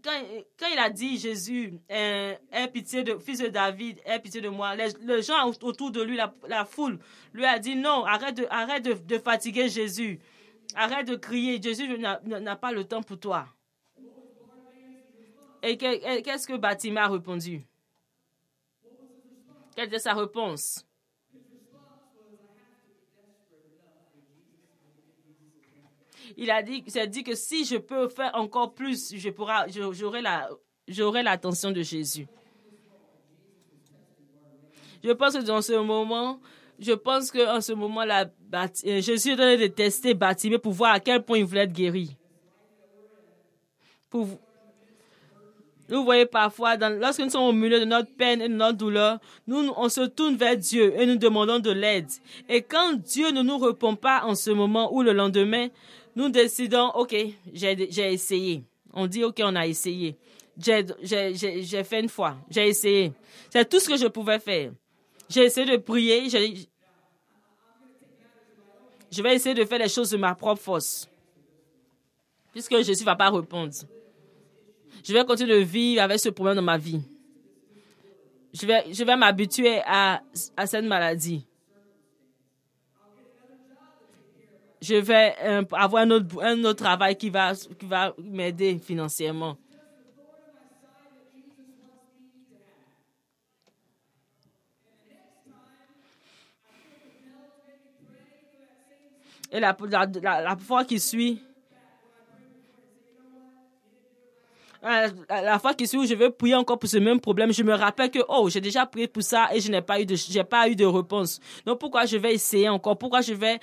Quand, 0.03 0.67
il 0.71 0.79
a 0.79 0.89
dit 0.89 1.17
Jésus, 1.17 1.79
pitié 2.73 3.03
de 3.03 3.17
fils 3.17 3.39
de 3.39 3.47
David, 3.47 3.99
aie 4.05 4.19
pitié 4.19 4.41
de 4.41 4.49
moi, 4.49 4.75
les, 4.75 5.21
gens 5.21 5.47
autour 5.61 5.91
de 5.91 6.01
lui, 6.01 6.17
la, 6.47 6.65
foule, 6.65 6.99
lui 7.33 7.45
a 7.45 7.59
dit 7.59 7.75
non, 7.75 8.05
arrête 8.05 8.37
de, 8.37 8.47
arrête 8.49 8.83
de, 8.83 9.17
fatiguer 9.17 9.69
Jésus, 9.69 10.19
arrête 10.75 11.07
de 11.07 11.15
crier, 11.15 11.61
Jésus 11.61 11.97
n'a 11.97 12.55
pas 12.55 12.71
le 12.71 12.83
temps 12.83 13.03
pour 13.03 13.19
toi. 13.19 13.47
Et 15.63 15.77
qu'est-ce 15.77 16.47
que 16.47 16.55
Batima 16.55 17.03
a 17.03 17.09
répondu? 17.09 17.65
Quelle 19.75 19.87
était 19.87 19.99
sa 19.99 20.13
réponse? 20.13 20.86
Il 26.35 26.51
a 26.51 26.61
dit, 26.61 26.83
dit 27.09 27.23
que 27.23 27.35
si 27.35 27.63
je 27.65 27.77
peux 27.77 28.09
faire 28.09 28.31
encore 28.33 28.73
plus, 28.73 29.15
je 29.15 29.29
pourrai, 29.29 29.69
j'aurai 29.69 30.21
la, 30.21 30.49
j'aurai 30.87 31.23
l'attention 31.23 31.71
de 31.71 31.81
Jésus. 31.81 32.27
Je 35.03 35.11
pense 35.11 35.33
que 35.35 35.43
dans 35.43 35.61
ce 35.61 35.73
moment, 35.73 36.39
Je 36.79 36.93
pense 36.93 37.31
qu'en 37.31 37.59
ce 37.59 37.73
moment-là, 37.73 38.25
euh, 38.53 39.01
je 39.01 39.17
suis 39.17 39.33
en 39.33 39.35
train 39.35 39.57
de 39.57 39.67
tester 39.67 40.13
Batimé 40.13 40.59
pour 40.59 40.73
voir 40.73 40.93
à 40.93 40.99
quel 40.99 41.23
point 41.23 41.39
il 41.39 41.45
voulait 41.45 41.63
être 41.63 41.73
guéri. 41.73 42.15
Pour, 44.09 44.27
vous 45.89 46.03
voyez 46.03 46.25
parfois, 46.25 46.75
lorsque 46.75 47.21
nous 47.21 47.29
sommes 47.29 47.43
au 47.43 47.51
milieu 47.51 47.79
de 47.79 47.85
notre 47.85 48.13
peine 48.13 48.41
et 48.41 48.49
de 48.49 48.53
notre 48.53 48.77
douleur, 48.77 49.19
nous, 49.47 49.71
on 49.75 49.89
se 49.89 50.01
tourne 50.01 50.35
vers 50.35 50.55
Dieu 50.55 50.93
et 50.99 51.05
nous 51.05 51.15
demandons 51.15 51.59
de 51.59 51.71
l'aide. 51.71 52.09
Et 52.47 52.61
quand 52.61 52.93
Dieu 52.93 53.31
ne 53.31 53.41
nous 53.41 53.57
répond 53.57 53.95
pas 53.95 54.23
en 54.25 54.35
ce 54.35 54.51
moment 54.51 54.93
ou 54.93 55.01
le 55.01 55.13
lendemain, 55.13 55.69
nous 56.17 56.29
décidons, 56.29 56.89
OK, 56.95 57.15
j'ai 57.53 58.11
essayé. 58.11 58.63
On 58.91 59.05
dit, 59.05 59.23
OK, 59.23 59.39
on 59.43 59.55
a 59.55 59.67
essayé. 59.67 60.17
J'ai 60.57 61.83
fait 61.83 61.99
une 61.99 62.09
fois. 62.09 62.37
J'ai 62.49 62.69
essayé. 62.69 63.13
C'est 63.51 63.69
tout 63.69 63.79
ce 63.79 63.87
que 63.87 63.97
je 63.97 64.07
pouvais 64.07 64.39
faire. 64.39 64.71
J'ai 65.29 65.43
essayé 65.43 65.69
de 65.69 65.77
prier. 65.77 66.27
Je 69.11 69.21
vais 69.21 69.35
essayer 69.35 69.53
de 69.53 69.63
faire 69.63 69.77
les 69.77 69.89
choses 69.89 70.09
de 70.09 70.17
ma 70.17 70.33
propre 70.33 70.59
force. 70.59 71.07
Puisque 72.51 72.75
Jésus 72.81 73.03
ne 73.03 73.05
va 73.05 73.15
pas 73.15 73.29
répondre 73.29 73.71
je 75.03 75.13
vais 75.13 75.23
continuer 75.23 75.59
de 75.59 75.63
vivre 75.63 76.01
avec 76.01 76.19
ce 76.19 76.29
problème 76.29 76.55
dans 76.55 76.61
ma 76.63 76.77
vie. 76.77 76.99
Je 78.53 78.65
vais, 78.65 78.91
je 78.91 79.03
vais 79.03 79.15
m'habituer 79.15 79.79
à, 79.85 80.21
à 80.57 80.65
cette 80.65 80.83
maladie. 80.83 81.46
Je 84.81 84.95
vais 84.95 85.35
euh, 85.41 85.63
avoir 85.71 86.03
un 86.03 86.11
autre, 86.11 86.43
un 86.43 86.63
autre 86.63 86.83
travail 86.83 87.15
qui 87.15 87.29
va, 87.29 87.53
qui 87.55 87.85
va 87.85 88.13
m'aider 88.19 88.77
financièrement. 88.77 89.57
Et 99.51 99.59
la, 99.59 99.75
la, 99.89 100.41
la 100.41 100.57
fois 100.57 100.83
qui 100.83 100.99
suit, 100.99 101.41
la 104.83 105.57
fois 105.57 105.73
qui 105.73 105.87
suit 105.87 105.97
où 105.97 106.05
je 106.05 106.13
veux 106.13 106.29
prier 106.29 106.53
encore 106.55 106.77
pour 106.77 106.89
ce 106.89 106.97
même 106.97 107.19
problème, 107.19 107.51
je 107.51 107.63
me 107.63 107.73
rappelle 107.73 108.11
que, 108.11 108.19
oh, 108.27 108.49
j'ai 108.49 108.61
déjà 108.61 108.85
prié 108.85 109.07
pour 109.07 109.23
ça 109.23 109.49
et 109.53 109.59
je 109.59 109.71
n'ai 109.71 109.81
pas 109.81 109.95
pas 110.49 110.69
eu 110.69 110.75
de 110.75 110.85
réponse. 110.85 111.39
Donc, 111.65 111.79
pourquoi 111.79 112.05
je 112.05 112.17
vais 112.17 112.33
essayer 112.33 112.69
encore? 112.69 112.97
Pourquoi 112.97 113.21
je 113.21 113.33
vais 113.33 113.59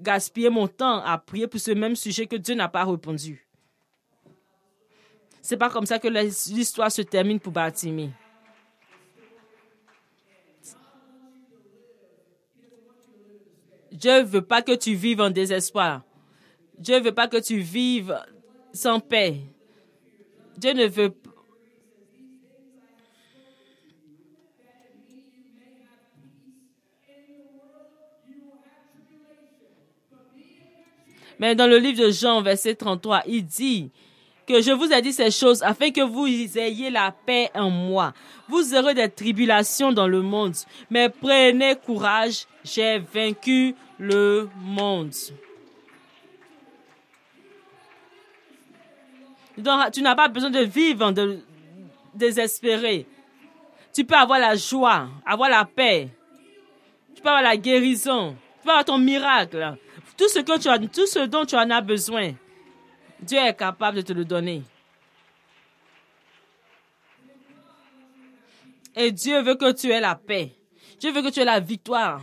gaspiller 0.00 0.50
mon 0.50 0.68
temps 0.68 1.02
à 1.04 1.18
prier 1.18 1.46
pour 1.46 1.60
ce 1.60 1.70
même 1.72 1.96
sujet 1.96 2.26
que 2.26 2.36
Dieu 2.36 2.54
n'a 2.54 2.68
pas 2.68 2.84
répondu? 2.84 3.46
C'est 5.42 5.56
pas 5.56 5.70
comme 5.70 5.86
ça 5.86 5.98
que 5.98 6.08
l'histoire 6.08 6.92
se 6.92 7.02
termine 7.02 7.40
pour 7.40 7.52
Bartimée. 7.52 8.10
Dieu 13.90 14.20
ne 14.20 14.26
veut 14.26 14.42
pas 14.42 14.62
que 14.62 14.74
tu 14.74 14.94
vives 14.94 15.20
en 15.20 15.30
désespoir. 15.30 16.02
Dieu 16.78 16.98
ne 16.98 17.04
veut 17.04 17.14
pas 17.14 17.26
que 17.26 17.38
tu 17.38 17.58
vives 17.58 18.16
sans 18.72 19.00
paix. 19.00 19.40
Dieu 20.56 20.72
ne 20.72 20.86
veut 20.86 21.14
Mais 31.38 31.54
dans 31.54 31.66
le 31.66 31.78
livre 31.78 32.06
de 32.06 32.10
Jean, 32.10 32.42
verset 32.42 32.74
33, 32.74 33.22
il 33.26 33.44
dit 33.44 33.90
que 34.46 34.62
je 34.62 34.72
vous 34.72 34.90
ai 34.92 35.02
dit 35.02 35.12
ces 35.12 35.30
choses 35.30 35.62
afin 35.62 35.90
que 35.90 36.00
vous 36.00 36.26
ayez 36.26 36.90
la 36.90 37.12
paix 37.12 37.50
en 37.54 37.70
moi. 37.70 38.14
Vous 38.48 38.74
aurez 38.74 38.94
des 38.94 39.10
tribulations 39.10 39.92
dans 39.92 40.08
le 40.08 40.22
monde, 40.22 40.54
mais 40.90 41.10
prenez 41.10 41.76
courage, 41.76 42.46
j'ai 42.64 42.98
vaincu 42.98 43.74
le 43.98 44.48
monde. 44.60 45.12
tu 49.92 50.02
n'as 50.02 50.14
pas 50.14 50.28
besoin 50.28 50.50
de 50.50 50.60
vivre 50.60 51.10
de 51.10 51.40
désespéré. 52.14 53.06
Tu 53.92 54.04
peux 54.04 54.14
avoir 54.14 54.38
la 54.38 54.54
joie, 54.54 55.08
avoir 55.26 55.50
la 55.50 55.64
paix. 55.64 56.08
Tu 57.14 57.20
peux 57.20 57.28
avoir 57.28 57.42
la 57.42 57.56
guérison. 57.56 58.36
Tu 58.58 58.64
peux 58.64 58.70
avoir 58.70 58.84
ton 58.84 58.98
miracle. 58.98 59.76
Tout 60.18 60.28
ce, 60.28 61.26
dont 61.26 61.46
tu 61.46 61.56
en 61.56 61.70
as 61.70 61.80
besoin, 61.80 62.34
Dieu 63.20 63.38
est 63.38 63.54
capable 63.54 63.98
de 63.98 64.02
te 64.02 64.12
le 64.12 64.24
donner. 64.24 64.64
Et 68.96 69.12
Dieu 69.12 69.40
veut 69.42 69.54
que 69.54 69.72
tu 69.72 69.90
aies 69.90 70.00
la 70.00 70.16
paix. 70.16 70.56
Dieu 70.98 71.12
veut 71.12 71.22
que 71.22 71.30
tu 71.30 71.38
aies 71.38 71.44
la 71.44 71.60
victoire. 71.60 72.20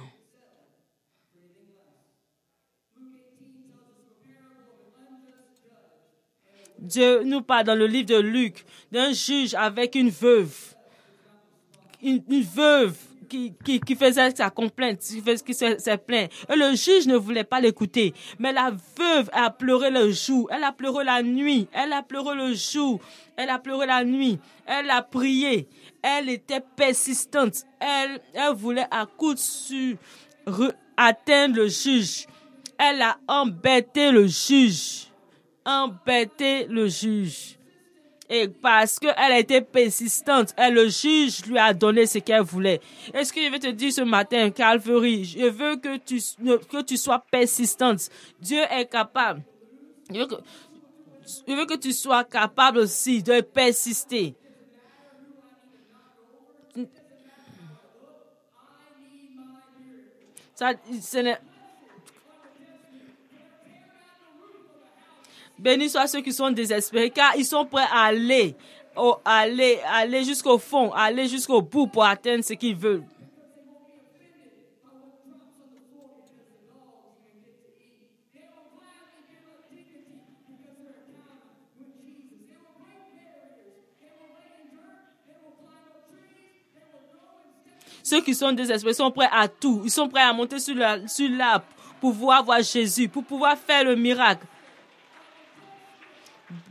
Dieu 6.77 7.23
nous 7.23 7.41
parle 7.41 7.63
dans 7.63 7.75
le 7.75 7.87
livre 7.87 8.09
de 8.09 8.17
Luc 8.19 8.65
d'un 8.91 9.13
juge 9.13 9.53
avec 9.53 9.95
une 9.95 10.09
veuve. 10.09 10.75
Une, 12.03 12.21
veuve 12.43 12.97
qui, 13.25 13.95
faisait 13.95 14.31
sa 14.35 14.49
complainte, 14.49 14.99
qui, 14.99 15.21
qui 15.21 15.53
s'est 15.53 15.97
plaint. 15.97 16.31
Et 16.49 16.55
le 16.55 16.75
juge 16.75 17.07
ne 17.07 17.15
voulait 17.15 17.43
pas 17.43 17.59
l'écouter. 17.59 18.13
Mais 18.39 18.53
la 18.53 18.71
veuve 18.71 19.29
a 19.33 19.49
pleuré 19.49 19.89
le 19.91 20.11
jour, 20.11 20.49
elle 20.51 20.63
a 20.63 20.71
pleuré 20.71 21.03
la 21.03 21.21
nuit, 21.21 21.67
elle 21.73 21.93
a 21.93 22.03
pleuré 22.03 22.35
le 22.35 22.53
jour, 22.53 22.99
elle 23.37 23.49
a 23.49 23.59
pleuré 23.59 23.85
la 23.85 24.03
nuit, 24.03 24.39
elle 24.65 24.89
a 24.89 25.01
prié, 25.01 25.67
elle 26.01 26.29
était 26.29 26.63
persistante, 26.75 27.63
elle, 27.79 28.21
elle 28.33 28.53
voulait 28.53 28.87
à 28.91 29.05
coup 29.05 29.35
sûr 29.35 29.97
atteindre 30.97 31.57
le 31.57 31.67
juge. 31.67 32.27
Elle 32.77 33.01
a 33.01 33.17
embêté 33.27 34.11
le 34.11 34.27
juge 34.27 35.05
embêter 35.65 36.67
le 36.67 36.87
juge. 36.87 37.54
Et 38.29 38.47
parce 38.47 38.97
qu'elle 38.97 39.13
a 39.17 39.37
été 39.37 39.61
persistante, 39.61 40.53
le 40.57 40.89
juge 40.89 41.45
lui 41.45 41.59
a 41.59 41.73
donné 41.73 42.07
ce 42.07 42.17
qu'elle 42.17 42.41
voulait. 42.41 42.81
Est-ce 43.13 43.31
que 43.31 43.39
je 43.41 43.51
vais 43.51 43.59
te 43.59 43.67
dire 43.67 43.93
ce 43.93 44.01
matin, 44.01 44.49
Calvary, 44.49 45.25
je 45.25 45.45
veux 45.45 45.75
que 45.75 45.97
tu, 45.97 46.19
que 46.69 46.81
tu 46.81 46.97
sois 46.97 47.23
persistante. 47.29 48.09
Dieu 48.39 48.61
est 48.71 48.89
capable. 48.89 49.43
Je 50.11 50.19
veux, 50.19 50.25
que, 50.25 50.35
je 51.47 51.53
veux 51.53 51.65
que 51.65 51.77
tu 51.77 51.93
sois 51.93 52.23
capable 52.23 52.79
aussi 52.79 53.21
de 53.21 53.41
persister. 53.41 54.35
Ça, 60.55 60.71
ce 61.01 61.17
n'est 61.17 61.37
Bénis 65.57 65.89
soient 65.89 66.07
ceux 66.07 66.21
qui 66.21 66.33
sont 66.33 66.51
désespérés, 66.51 67.09
car 67.09 67.35
ils 67.37 67.45
sont 67.45 67.65
prêts 67.65 67.87
à 67.91 68.05
aller, 68.05 68.55
aller, 69.23 69.79
aller 69.87 70.23
jusqu'au 70.23 70.57
fond, 70.57 70.91
aller 70.91 71.27
jusqu'au 71.27 71.61
bout 71.61 71.87
pour 71.87 72.03
atteindre 72.03 72.43
ce 72.43 72.53
qu'ils 72.53 72.75
veulent. 72.75 73.03
Ceux 88.03 88.21
qui 88.21 88.35
sont 88.35 88.51
désespérés 88.51 88.93
sont 88.93 89.09
prêts 89.09 89.29
à 89.31 89.47
tout. 89.47 89.81
Ils 89.83 89.89
sont 89.89 90.07
prêts 90.07 90.21
à 90.21 90.31
monter 90.31 90.59
sur 90.59 90.75
l'arbre 90.75 91.65
pour 91.99 92.11
pouvoir 92.11 92.43
voir 92.43 92.61
Jésus, 92.61 93.09
pour 93.09 93.23
pouvoir 93.23 93.57
faire 93.57 93.83
le 93.83 93.95
miracle. 93.95 94.45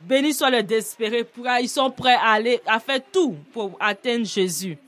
Béni 0.07 0.35
soit 0.35 0.51
le 0.51 0.63
désespéré. 0.63 1.27
Ils 1.63 1.69
sont 1.69 1.91
prêts 1.91 2.15
à 2.15 2.33
aller, 2.33 2.61
à 2.67 2.79
faire 2.81 3.01
tout 3.13 3.37
pour 3.53 3.77
atteindre 3.81 4.27
Jésus. 4.27 4.79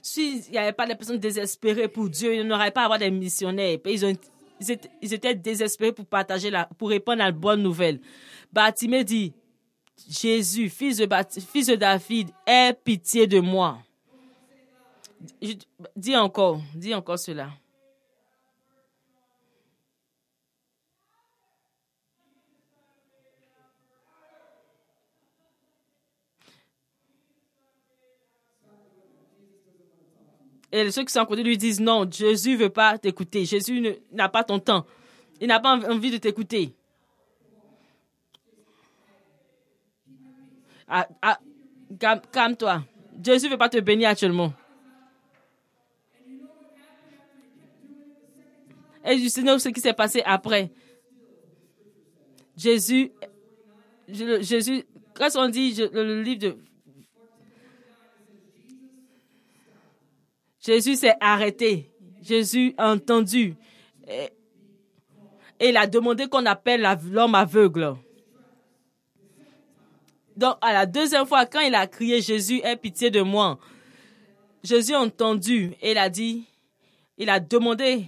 S'il 0.00 0.42
n'y 0.50 0.58
avait 0.58 0.72
pas 0.72 0.86
de 0.86 0.94
personnes 0.94 1.18
désespérées 1.18 1.88
pour 1.88 2.08
Dieu, 2.08 2.34
il 2.34 2.46
n'y 2.46 2.52
aurait 2.52 2.70
pas 2.70 2.82
à 2.82 2.84
avoir 2.84 2.98
des 2.98 3.10
missionnaires. 3.10 3.78
Ils, 3.84 5.12
étaient, 5.12 5.34
désespérés 5.34 5.92
pour 5.92 6.06
partager 6.06 6.50
pour 6.76 6.90
répondre 6.90 7.22
à 7.22 7.26
la 7.26 7.32
bonne 7.32 7.62
nouvelle. 7.62 8.00
Batimé 8.52 9.04
dit, 9.04 9.32
Jésus, 10.10 10.68
fils 10.68 10.98
de, 10.98 11.08
fils 11.40 11.68
de 11.68 11.76
David, 11.76 12.30
aie 12.46 12.74
pitié 12.84 13.26
de 13.26 13.40
moi. 13.40 13.78
dis 15.96 16.16
encore, 16.16 16.60
dis 16.74 16.94
encore 16.94 17.18
cela. 17.18 17.50
Et 30.72 30.90
ceux 30.90 31.04
qui 31.04 31.12
sont 31.12 31.20
à 31.20 31.26
côté 31.26 31.42
lui 31.42 31.58
disent 31.58 31.80
non, 31.80 32.10
Jésus 32.10 32.56
veut 32.56 32.70
pas 32.70 32.96
t'écouter. 32.98 33.44
Jésus 33.44 33.96
n'a 34.10 34.28
pas 34.30 34.42
ton 34.42 34.58
temps. 34.58 34.86
Il 35.40 35.48
n'a 35.48 35.60
pas 35.60 35.74
envie 35.90 36.10
de 36.10 36.16
t'écouter. 36.16 36.72
Calme- 41.98 42.22
Calme-toi. 42.32 42.84
Jésus 43.22 43.48
veut 43.48 43.58
pas 43.58 43.68
te 43.68 43.78
bénir 43.78 44.08
actuellement. 44.08 44.52
Et 49.04 49.16
du 49.16 49.28
Seigneur, 49.28 49.60
ce 49.60 49.68
qui 49.68 49.80
s'est 49.80 49.92
passé 49.92 50.22
après. 50.24 50.70
Jésus, 52.56 53.10
je- 54.08 54.40
Jésus, 54.42 54.84
quand 55.14 55.28
on 55.36 55.48
dit 55.48 55.74
je- 55.74 55.82
le 55.92 56.22
livre 56.22 56.40
de 56.40 56.56
Jésus 60.64 60.96
s'est 60.96 61.16
arrêté. 61.20 61.90
Jésus 62.22 62.74
a 62.78 62.92
entendu. 62.92 63.56
Et, 64.08 64.30
il 65.68 65.76
a 65.76 65.86
demandé 65.86 66.26
qu'on 66.28 66.46
appelle 66.46 66.86
l'homme 67.10 67.34
aveugle. 67.34 67.96
Donc, 70.36 70.56
à 70.60 70.72
la 70.72 70.86
deuxième 70.86 71.26
fois, 71.26 71.46
quand 71.46 71.60
il 71.60 71.74
a 71.74 71.86
crié 71.86 72.20
Jésus, 72.20 72.60
aie 72.64 72.76
pitié 72.76 73.10
de 73.10 73.20
moi, 73.20 73.58
Jésus 74.64 74.94
a 74.94 75.00
entendu 75.00 75.74
et 75.80 75.92
il 75.92 75.98
a 75.98 76.08
dit, 76.08 76.44
il 77.18 77.28
a 77.28 77.38
demandé 77.38 78.06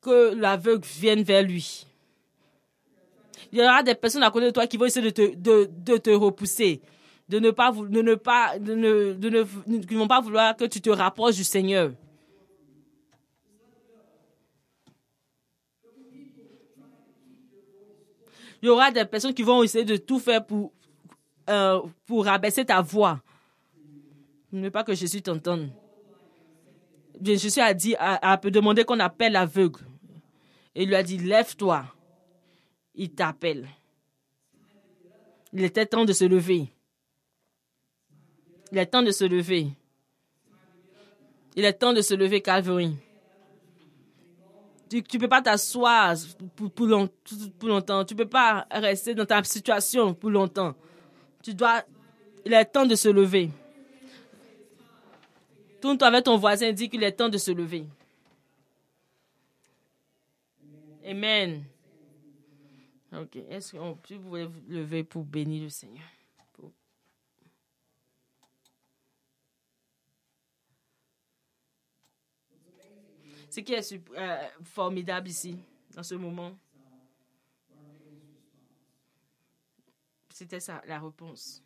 que 0.00 0.34
l'aveugle 0.34 0.84
vienne 0.84 1.22
vers 1.22 1.42
lui. 1.42 1.86
Il 3.52 3.58
y 3.58 3.62
aura 3.62 3.82
des 3.82 3.94
personnes 3.94 4.22
à 4.22 4.30
côté 4.30 4.46
de 4.46 4.50
toi 4.50 4.66
qui 4.66 4.76
vont 4.76 4.86
essayer 4.86 5.12
te, 5.12 5.34
de 5.34 5.96
te 5.98 6.10
repousser, 6.10 6.80
de 7.32 7.38
ne 7.38 7.50
pas, 7.50 7.72
de 7.72 8.02
ne 8.02 8.14
pas, 8.14 8.58
de 8.58 8.74
ne, 8.74 9.14
de 9.14 9.30
ne, 9.30 9.96
vont 9.96 10.06
pas 10.06 10.20
vouloir 10.20 10.54
que 10.54 10.66
tu 10.66 10.82
te 10.82 10.90
rapproches 10.90 11.36
du 11.36 11.44
Seigneur. 11.44 11.92
Il 18.60 18.66
y 18.66 18.68
aura 18.68 18.90
des 18.90 19.06
personnes 19.06 19.32
qui 19.32 19.42
vont 19.42 19.62
essayer 19.62 19.86
de 19.86 19.96
tout 19.96 20.18
faire 20.18 20.44
pour, 20.44 20.72
euh, 21.48 21.80
pour 22.04 22.26
rabaisser 22.26 22.66
ta 22.66 22.82
voix. 22.82 23.22
Ne 24.52 24.68
pas 24.68 24.84
que 24.84 24.94
Jésus 24.94 25.22
t'entende. 25.22 25.70
Jésus 27.18 27.60
a 27.60 27.72
dit, 27.72 27.96
a, 27.98 28.32
a 28.32 28.36
demandé 28.36 28.84
qu'on 28.84 29.00
appelle 29.00 29.32
l'aveugle. 29.32 29.80
Et 30.74 30.82
il 30.82 30.88
lui 30.90 30.96
a 30.96 31.02
dit, 31.02 31.16
lève-toi. 31.16 31.86
Il 32.94 33.10
t'appelle. 33.10 33.68
Il 35.54 35.64
était 35.64 35.86
temps 35.86 36.04
de 36.04 36.12
se 36.12 36.26
lever. 36.26 36.68
Il 38.72 38.78
est 38.78 38.86
temps 38.86 39.02
de 39.02 39.10
se 39.10 39.24
lever. 39.24 39.68
Il 41.54 41.64
est 41.66 41.74
temps 41.74 41.92
de 41.92 42.00
se 42.00 42.14
lever, 42.14 42.40
Calvary. 42.40 42.96
Tu 44.88 44.96
ne 44.96 45.18
peux 45.18 45.28
pas 45.28 45.42
t'asseoir 45.42 46.16
pour, 46.56 46.70
pour, 46.70 46.86
long- 46.86 47.08
pour 47.58 47.68
longtemps. 47.68 48.02
Tu 48.06 48.14
ne 48.14 48.18
peux 48.18 48.28
pas 48.28 48.66
rester 48.70 49.14
dans 49.14 49.26
ta 49.26 49.44
situation 49.44 50.14
pour 50.14 50.30
longtemps. 50.30 50.74
Tu 51.42 51.52
dois. 51.54 51.82
Il 52.46 52.52
est 52.54 52.64
temps 52.64 52.86
de 52.86 52.94
se 52.94 53.08
lever. 53.10 53.50
Tourne-toi 55.80 56.08
avec 56.08 56.24
ton 56.24 56.38
voisin, 56.38 56.72
dis 56.72 56.88
qu'il 56.88 57.02
est 57.02 57.12
temps 57.12 57.28
de 57.28 57.38
se 57.38 57.50
lever. 57.50 57.84
Amen. 61.04 61.64
Ok. 63.12 63.36
Est-ce 63.50 63.72
que 63.72 63.76
vous 63.78 63.96
pouvez 63.96 64.46
vous 64.46 64.60
lever 64.68 65.04
pour 65.04 65.24
bénir 65.24 65.64
le 65.64 65.68
Seigneur? 65.68 66.04
Pour- 66.54 66.70
Ce 73.52 73.60
qui 73.60 73.74
est 73.74 73.92
euh, 74.16 74.48
formidable 74.62 75.28
ici, 75.28 75.58
dans 75.94 76.02
ce 76.02 76.14
moment, 76.14 76.58
c'était 80.30 80.58
ça, 80.58 80.80
la 80.86 80.98
réponse. 80.98 81.62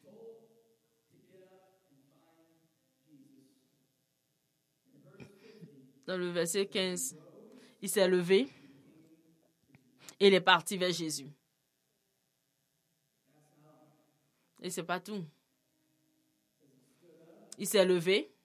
Dans 6.08 6.18
le 6.18 6.30
verset 6.30 6.66
15, 6.66 7.16
il 7.80 7.88
s'est 7.88 8.08
levé 8.08 8.48
et 10.18 10.26
il 10.26 10.34
est 10.34 10.40
parti 10.40 10.76
vers 10.76 10.90
Jésus. 10.90 11.30
Et 14.60 14.70
c'est 14.70 14.82
pas 14.82 14.98
tout. 14.98 15.24
Il 17.58 17.66
s'est 17.68 17.86
levé. 17.86 18.35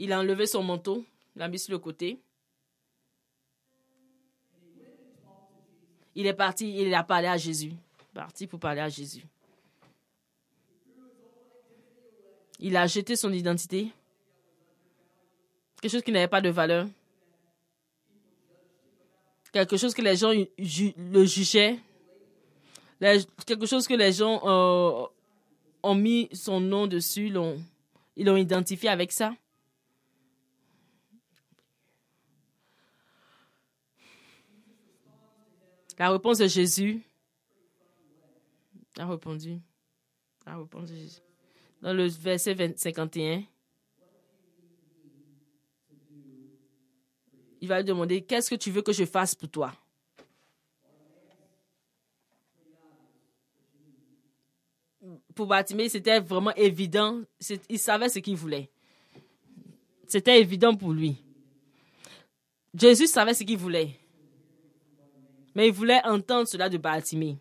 Il 0.00 0.12
a 0.12 0.20
enlevé 0.20 0.46
son 0.46 0.62
manteau, 0.62 1.04
l'a 1.34 1.48
mis 1.48 1.58
sur 1.58 1.72
le 1.72 1.78
côté. 1.78 2.20
Il 6.14 6.26
est 6.26 6.34
parti, 6.34 6.72
il 6.72 6.94
a 6.94 7.02
parlé 7.02 7.26
à 7.26 7.36
Jésus. 7.36 7.72
Parti 8.14 8.46
pour 8.46 8.60
parler 8.60 8.80
à 8.80 8.88
Jésus. 8.88 9.24
Il 12.60 12.76
a 12.76 12.86
jeté 12.86 13.16
son 13.16 13.32
identité. 13.32 13.88
Quelque 15.80 15.92
chose 15.92 16.02
qui 16.02 16.12
n'avait 16.12 16.28
pas 16.28 16.40
de 16.40 16.48
valeur. 16.48 16.86
Quelque 19.52 19.76
chose 19.76 19.94
que 19.94 20.02
les 20.02 20.16
gens 20.16 20.32
le 20.32 21.24
jugeaient. 21.24 21.78
Quelque 23.46 23.66
chose 23.66 23.86
que 23.88 23.94
les 23.94 24.12
gens 24.12 24.40
euh, 24.44 25.06
ont 25.82 25.94
mis 25.94 26.28
son 26.32 26.60
nom 26.60 26.86
dessus, 26.86 27.32
ils 28.16 28.24
l'ont 28.24 28.36
identifié 28.36 28.88
avec 28.88 29.10
ça. 29.10 29.34
La 35.98 36.10
réponse 36.10 36.38
de 36.38 36.46
Jésus 36.46 37.02
a 38.96 39.06
répondu. 39.06 39.60
La 40.46 40.56
réponse 40.56 40.88
Jésus. 40.88 41.20
Dans 41.82 41.92
le 41.92 42.06
verset 42.06 42.54
20 42.54 42.78
51, 42.78 43.42
il 47.60 47.68
va 47.68 47.78
lui 47.78 47.84
demander 47.84 48.22
Qu'est-ce 48.22 48.50
que 48.50 48.54
tu 48.54 48.70
veux 48.70 48.82
que 48.82 48.92
je 48.92 49.04
fasse 49.04 49.34
pour 49.34 49.48
toi? 49.48 49.72
Pour 55.34 55.46
Bartimée, 55.46 55.88
c'était 55.88 56.20
vraiment 56.20 56.54
évident. 56.54 57.22
Il 57.68 57.78
savait 57.78 58.08
ce 58.08 58.18
qu'il 58.18 58.36
voulait. 58.36 58.70
C'était 60.06 60.40
évident 60.40 60.74
pour 60.74 60.92
lui. 60.92 61.16
Jésus 62.74 63.06
savait 63.06 63.34
ce 63.34 63.44
qu'il 63.44 63.58
voulait. 63.58 63.98
Mais 65.58 65.66
il 65.66 65.72
voulait 65.74 66.00
entendre 66.06 66.46
cela 66.46 66.68
de 66.68 66.78
Bartimée. 66.78 67.36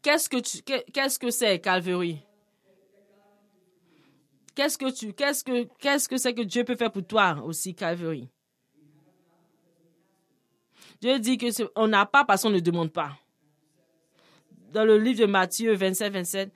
Qu'est-ce 0.00 0.30
que 0.30 0.38
tu, 0.38 0.62
que- 0.62 0.90
qu'est-ce 0.92 1.18
que 1.18 1.30
c'est 1.30 1.58
Calvary? 1.60 2.24
Qu'est-ce 4.54 4.78
que 4.78 4.90
tu, 4.90 5.12
qu'est-ce 5.12 6.08
que, 6.08 6.16
c'est 6.16 6.32
que 6.32 6.40
Dieu 6.40 6.64
peut 6.64 6.74
faire 6.74 6.90
pour 6.90 7.06
toi 7.06 7.38
aussi, 7.44 7.74
Calvary? 7.74 8.30
Dieu 11.02 11.18
dit 11.18 11.36
que 11.36 11.48
on 11.76 11.86
n'a 11.88 12.06
pas 12.06 12.24
parce 12.24 12.40
qu'on 12.40 12.48
ne 12.48 12.58
demande 12.58 12.90
pas. 12.90 13.12
Dans 14.72 14.86
le 14.86 14.96
livre 14.96 15.20
de 15.20 15.26
Matthieu 15.26 15.74
27, 15.74 16.14
27, 16.14 16.52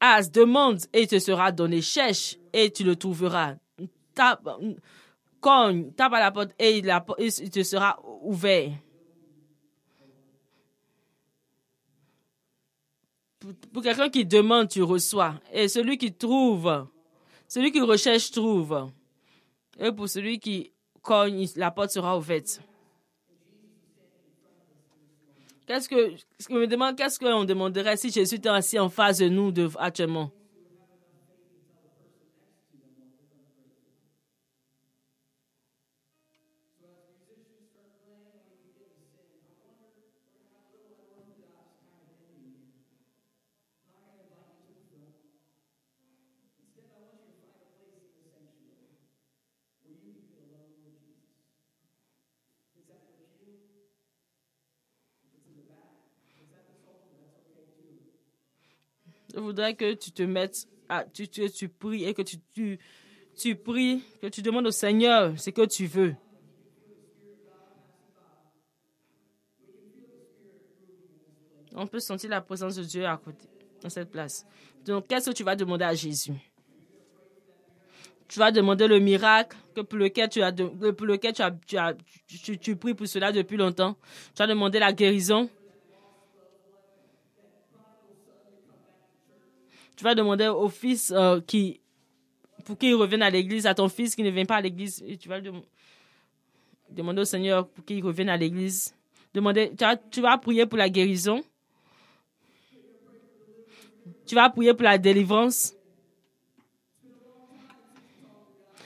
As, 0.00 0.28
demande 0.32 0.80
et 0.92 1.02
il 1.02 1.06
te 1.06 1.20
sera 1.20 1.52
donné. 1.52 1.80
Cherche 1.80 2.38
et 2.52 2.72
tu 2.72 2.82
le 2.82 2.96
trouveras. 2.96 3.54
Cogne, 5.40 5.92
tape 5.92 6.12
à 6.14 6.20
la 6.20 6.30
porte 6.32 6.50
et 6.58 6.78
il, 6.78 6.86
la- 6.86 7.04
il 7.18 7.50
te 7.50 7.62
sera 7.62 7.98
ouvert. 8.22 8.72
Pour, 13.72 13.82
quelqu'un 13.82 14.08
qui 14.08 14.26
demande, 14.26 14.68
tu 14.68 14.82
reçois. 14.82 15.34
Et 15.52 15.68
celui 15.68 15.96
qui 15.96 16.12
trouve, 16.12 16.86
celui 17.46 17.70
qui 17.70 17.80
recherche, 17.80 18.30
trouve. 18.30 18.90
Et 19.78 19.92
pour 19.92 20.08
celui 20.08 20.40
qui 20.40 20.72
cogne, 21.02 21.46
la 21.54 21.70
porte 21.70 21.90
sera 21.90 22.16
ouverte. 22.18 22.60
Qu'est-ce 25.66 25.88
que, 25.88 26.14
je 26.40 26.52
me 26.52 26.66
demande, 26.66 26.96
qu'est-ce 26.96 27.18
qu'on 27.18 27.44
demanderait 27.44 27.96
si 27.96 28.10
Jésus 28.10 28.36
était 28.36 28.48
assis 28.48 28.78
en 28.78 28.88
face 28.88 29.18
de 29.18 29.28
nous 29.28 29.52
actuellement? 29.78 30.30
faudrait 59.58 59.74
que 59.74 59.94
tu 59.94 60.12
te 60.12 60.22
mettes 60.22 60.68
à, 60.88 61.04
tu, 61.04 61.26
tu, 61.26 61.50
tu 61.50 61.68
pries 61.68 62.04
et 62.04 62.14
que 62.14 62.22
tu, 62.22 62.36
tu, 62.54 62.78
tu 63.36 63.56
pries, 63.56 64.04
que 64.22 64.28
tu 64.28 64.40
demandes 64.40 64.68
au 64.68 64.70
Seigneur 64.70 65.36
ce 65.36 65.50
que 65.50 65.66
tu 65.66 65.86
veux. 65.86 66.14
On 71.74 71.88
peut 71.88 71.98
sentir 71.98 72.30
la 72.30 72.40
présence 72.40 72.76
de 72.76 72.84
Dieu 72.84 73.04
à 73.04 73.16
côté, 73.16 73.48
dans 73.82 73.88
cette 73.88 74.12
place. 74.12 74.46
Donc, 74.84 75.08
qu'est-ce 75.08 75.30
que 75.30 75.34
tu 75.34 75.42
vas 75.42 75.56
demander 75.56 75.84
à 75.84 75.94
Jésus? 75.94 76.34
Tu 78.28 78.38
vas 78.38 78.52
demander 78.52 78.86
le 78.86 79.00
miracle 79.00 79.56
que 79.74 79.80
pour 79.80 79.98
lequel 79.98 80.28
tu 80.28 80.40
as, 80.40 80.52
de, 80.52 80.90
pour 80.92 81.06
lequel 81.06 81.32
tu, 81.32 81.42
as, 81.42 81.50
tu, 81.66 81.76
as, 81.76 81.94
tu, 82.28 82.58
tu 82.58 82.76
pries 82.76 82.94
pour 82.94 83.08
cela 83.08 83.32
depuis 83.32 83.56
longtemps. 83.56 83.96
Tu 84.34 84.38
vas 84.38 84.46
demander 84.46 84.78
la 84.78 84.92
guérison 84.92 85.50
Tu 89.98 90.04
vas 90.04 90.14
demander 90.14 90.46
au 90.46 90.68
fils 90.68 91.10
euh, 91.10 91.40
qui, 91.40 91.80
pour 92.64 92.78
qu'il 92.78 92.94
revienne 92.94 93.20
à 93.20 93.30
l'église, 93.30 93.66
à 93.66 93.74
ton 93.74 93.88
fils 93.88 94.14
qui 94.14 94.22
ne 94.22 94.30
vient 94.30 94.44
pas 94.44 94.54
à 94.54 94.60
l'église. 94.60 95.04
Tu 95.18 95.28
vas 95.28 95.40
demander 96.88 97.22
au 97.22 97.24
Seigneur 97.24 97.66
pour 97.66 97.84
qu'il 97.84 98.04
revienne 98.04 98.28
à 98.28 98.36
l'église. 98.36 98.94
Demander, 99.34 99.72
tu 100.12 100.20
vas, 100.20 100.38
prier 100.38 100.66
pour 100.66 100.78
la 100.78 100.88
guérison. 100.88 101.42
Tu 104.24 104.36
vas 104.36 104.48
prier 104.50 104.72
pour 104.72 104.84
la 104.84 104.98
délivrance. 104.98 105.74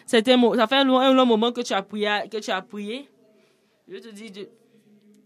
C'était, 0.06 0.34
ça 0.56 0.66
fait 0.66 0.76
un 0.76 0.84
long, 0.84 0.98
un 0.98 1.12
long, 1.12 1.26
moment 1.26 1.52
que 1.52 1.60
tu 1.60 1.74
as 1.74 1.82
prié. 1.82 2.08
Que 2.30 2.38
tu 2.38 2.50
as 2.50 2.62
prié. 2.62 3.06
Je 3.86 3.98
te 3.98 4.08
dis, 4.08 4.32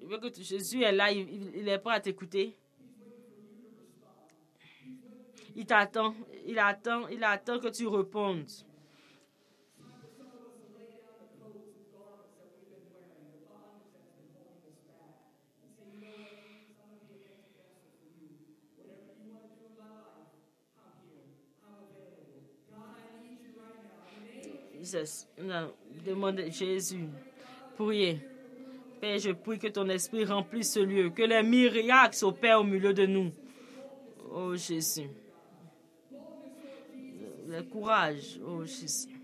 je 0.03 0.05
veux 0.05 0.19
que 0.19 0.35
Jésus 0.43 0.83
est 0.83 0.91
là, 0.91 1.13
il, 1.13 1.29
il 1.55 1.69
est 1.69 1.79
prêt 1.79 1.95
à 1.95 2.01
t'écouter. 2.01 2.57
Il 5.59 5.65
t'attend, 5.65 6.15
il 6.47 6.59
attend, 6.59 7.09
il 7.09 7.25
attend 7.25 7.59
que 7.59 7.69
tu 7.69 7.87
répondes. 7.87 8.45
Jesus. 24.79 25.27
Non, 25.43 25.73
demande 26.05 26.43
Jésus. 26.51 27.09
Priez. 27.77 28.21
Père, 29.01 29.19
je 29.19 29.33
prie 29.33 29.59
que 29.59 29.69
ton 29.69 29.89
esprit 29.89 30.25
remplisse 30.25 30.75
ce 30.75 30.81
lieu, 30.81 31.11
que 31.11 31.23
les 31.23 31.43
miracles 31.43 32.15
s'opèrent 32.15 32.61
au 32.61 32.65
milieu 32.65 32.93
de 32.93 33.07
nous. 33.07 33.33
Oh 34.31 34.55
Jésus. 34.55 35.09
Le 37.49 37.63
courage, 37.63 38.41
oh 38.47 38.65
Jésus. 38.65 39.21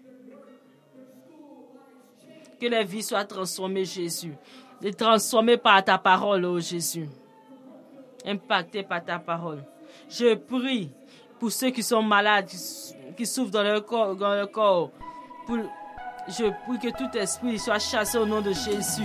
Que 2.60 2.66
les 2.66 2.84
vies 2.84 3.02
soient 3.02 3.24
transformées, 3.24 3.84
Jésus. 3.84 4.34
Et 4.82 4.92
transformées 4.92 5.56
par 5.56 5.84
ta 5.84 5.98
parole, 5.98 6.44
oh 6.44 6.60
Jésus. 6.60 7.08
Impactées 8.24 8.84
par 8.84 9.04
ta 9.04 9.18
parole. 9.18 9.64
Je 10.08 10.34
prie 10.34 10.90
pour 11.40 11.50
ceux 11.50 11.70
qui 11.70 11.82
sont 11.82 12.02
malades, 12.02 12.48
qui 13.16 13.26
souffrent 13.26 13.50
dans 13.50 13.62
leur 13.62 13.84
corps, 13.84 14.14
dans 14.14 14.34
leur 14.34 14.50
corps 14.50 14.90
je 16.28 16.44
prie 16.66 16.78
que 16.78 16.96
tout 16.96 17.16
esprit 17.16 17.58
soit 17.58 17.78
chassé 17.78 18.18
au 18.18 18.26
nom 18.26 18.40
de 18.40 18.52
Jésus. 18.52 19.02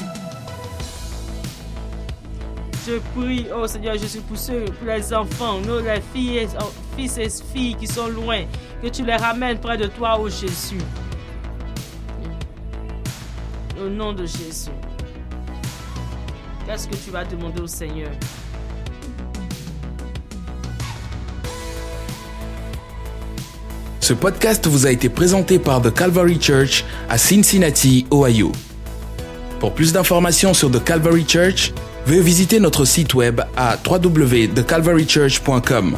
Je 2.86 3.00
prie, 3.16 3.48
oh 3.54 3.68
Seigneur 3.68 3.98
Jésus, 3.98 4.22
pour 4.22 4.38
ceux, 4.38 4.66
pour 4.66 4.88
les 4.88 5.14
enfants, 5.14 5.60
nos 5.60 5.82
les 5.82 6.02
filles, 6.14 6.48
fils 6.98 7.18
et 7.18 7.30
filles 7.54 7.76
qui 7.76 7.88
sont 7.88 8.08
loin, 8.08 8.42
que 8.82 8.88
tu 8.88 9.06
les 9.06 9.16
ramènes 9.16 9.60
près 9.60 9.78
de 9.78 9.86
toi, 9.86 10.18
oh 10.20 10.28
Jésus. 10.28 10.82
Au 13.80 13.88
nom 13.88 14.14
de 14.14 14.26
Jésus. 14.26 14.72
Qu'est-ce 16.66 16.88
que 16.88 16.96
tu 16.96 17.12
vas 17.12 17.24
demander 17.24 17.62
au 17.62 17.68
Seigneur? 17.68 18.10
Ce 24.00 24.14
podcast 24.14 24.66
vous 24.68 24.88
a 24.88 24.92
été 24.92 25.10
présenté 25.10 25.60
par 25.60 25.80
The 25.82 25.94
Calvary 25.94 26.42
Church 26.42 26.84
à 27.10 27.20
Cincinnati, 27.20 28.08
Ohio. 28.12 28.52
Pour 29.60 29.74
plus 29.74 29.94
d'informations 29.94 30.54
sur 30.54 30.70
The 30.72 30.84
Calvary 30.84 31.26
Church, 31.28 31.74
veuillez 32.06 32.22
visiter 32.22 32.60
notre 32.60 32.86
site 32.86 33.14
web 33.14 33.42
à 33.56 33.78
www.thecalvarychurch.com. 33.86 35.98